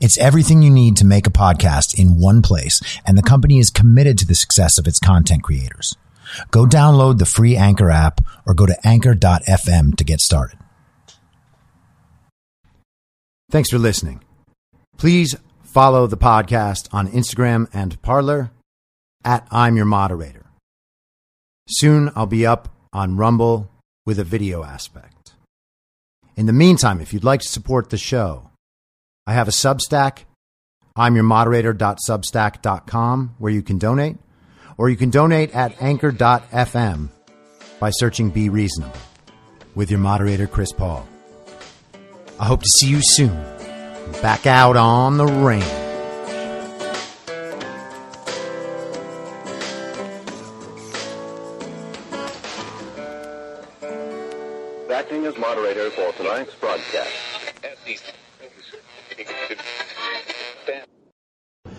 [0.00, 3.70] It's everything you need to make a podcast in one place, and the company is
[3.70, 5.96] committed to the success of its content creators.
[6.50, 10.58] Go download the free Anchor app or go to anchor.fm to get started.
[13.50, 14.22] Thanks for listening.
[14.98, 18.50] Please follow the podcast on Instagram and Parler
[19.24, 20.46] at I'm Your Moderator.
[21.68, 23.70] Soon I'll be up on Rumble
[24.04, 25.32] with a video aspect.
[26.36, 28.50] In the meantime, if you'd like to support the show,
[29.28, 30.24] I have a Substack,
[30.96, 34.16] I'm your moderator.substack.com, where you can donate
[34.78, 37.10] or you can donate at anchor.fm
[37.78, 38.96] by searching Be Reasonable
[39.74, 41.06] with your moderator, Chris Paul.
[42.40, 43.36] I hope to see you soon.
[44.22, 45.87] Back out on the range.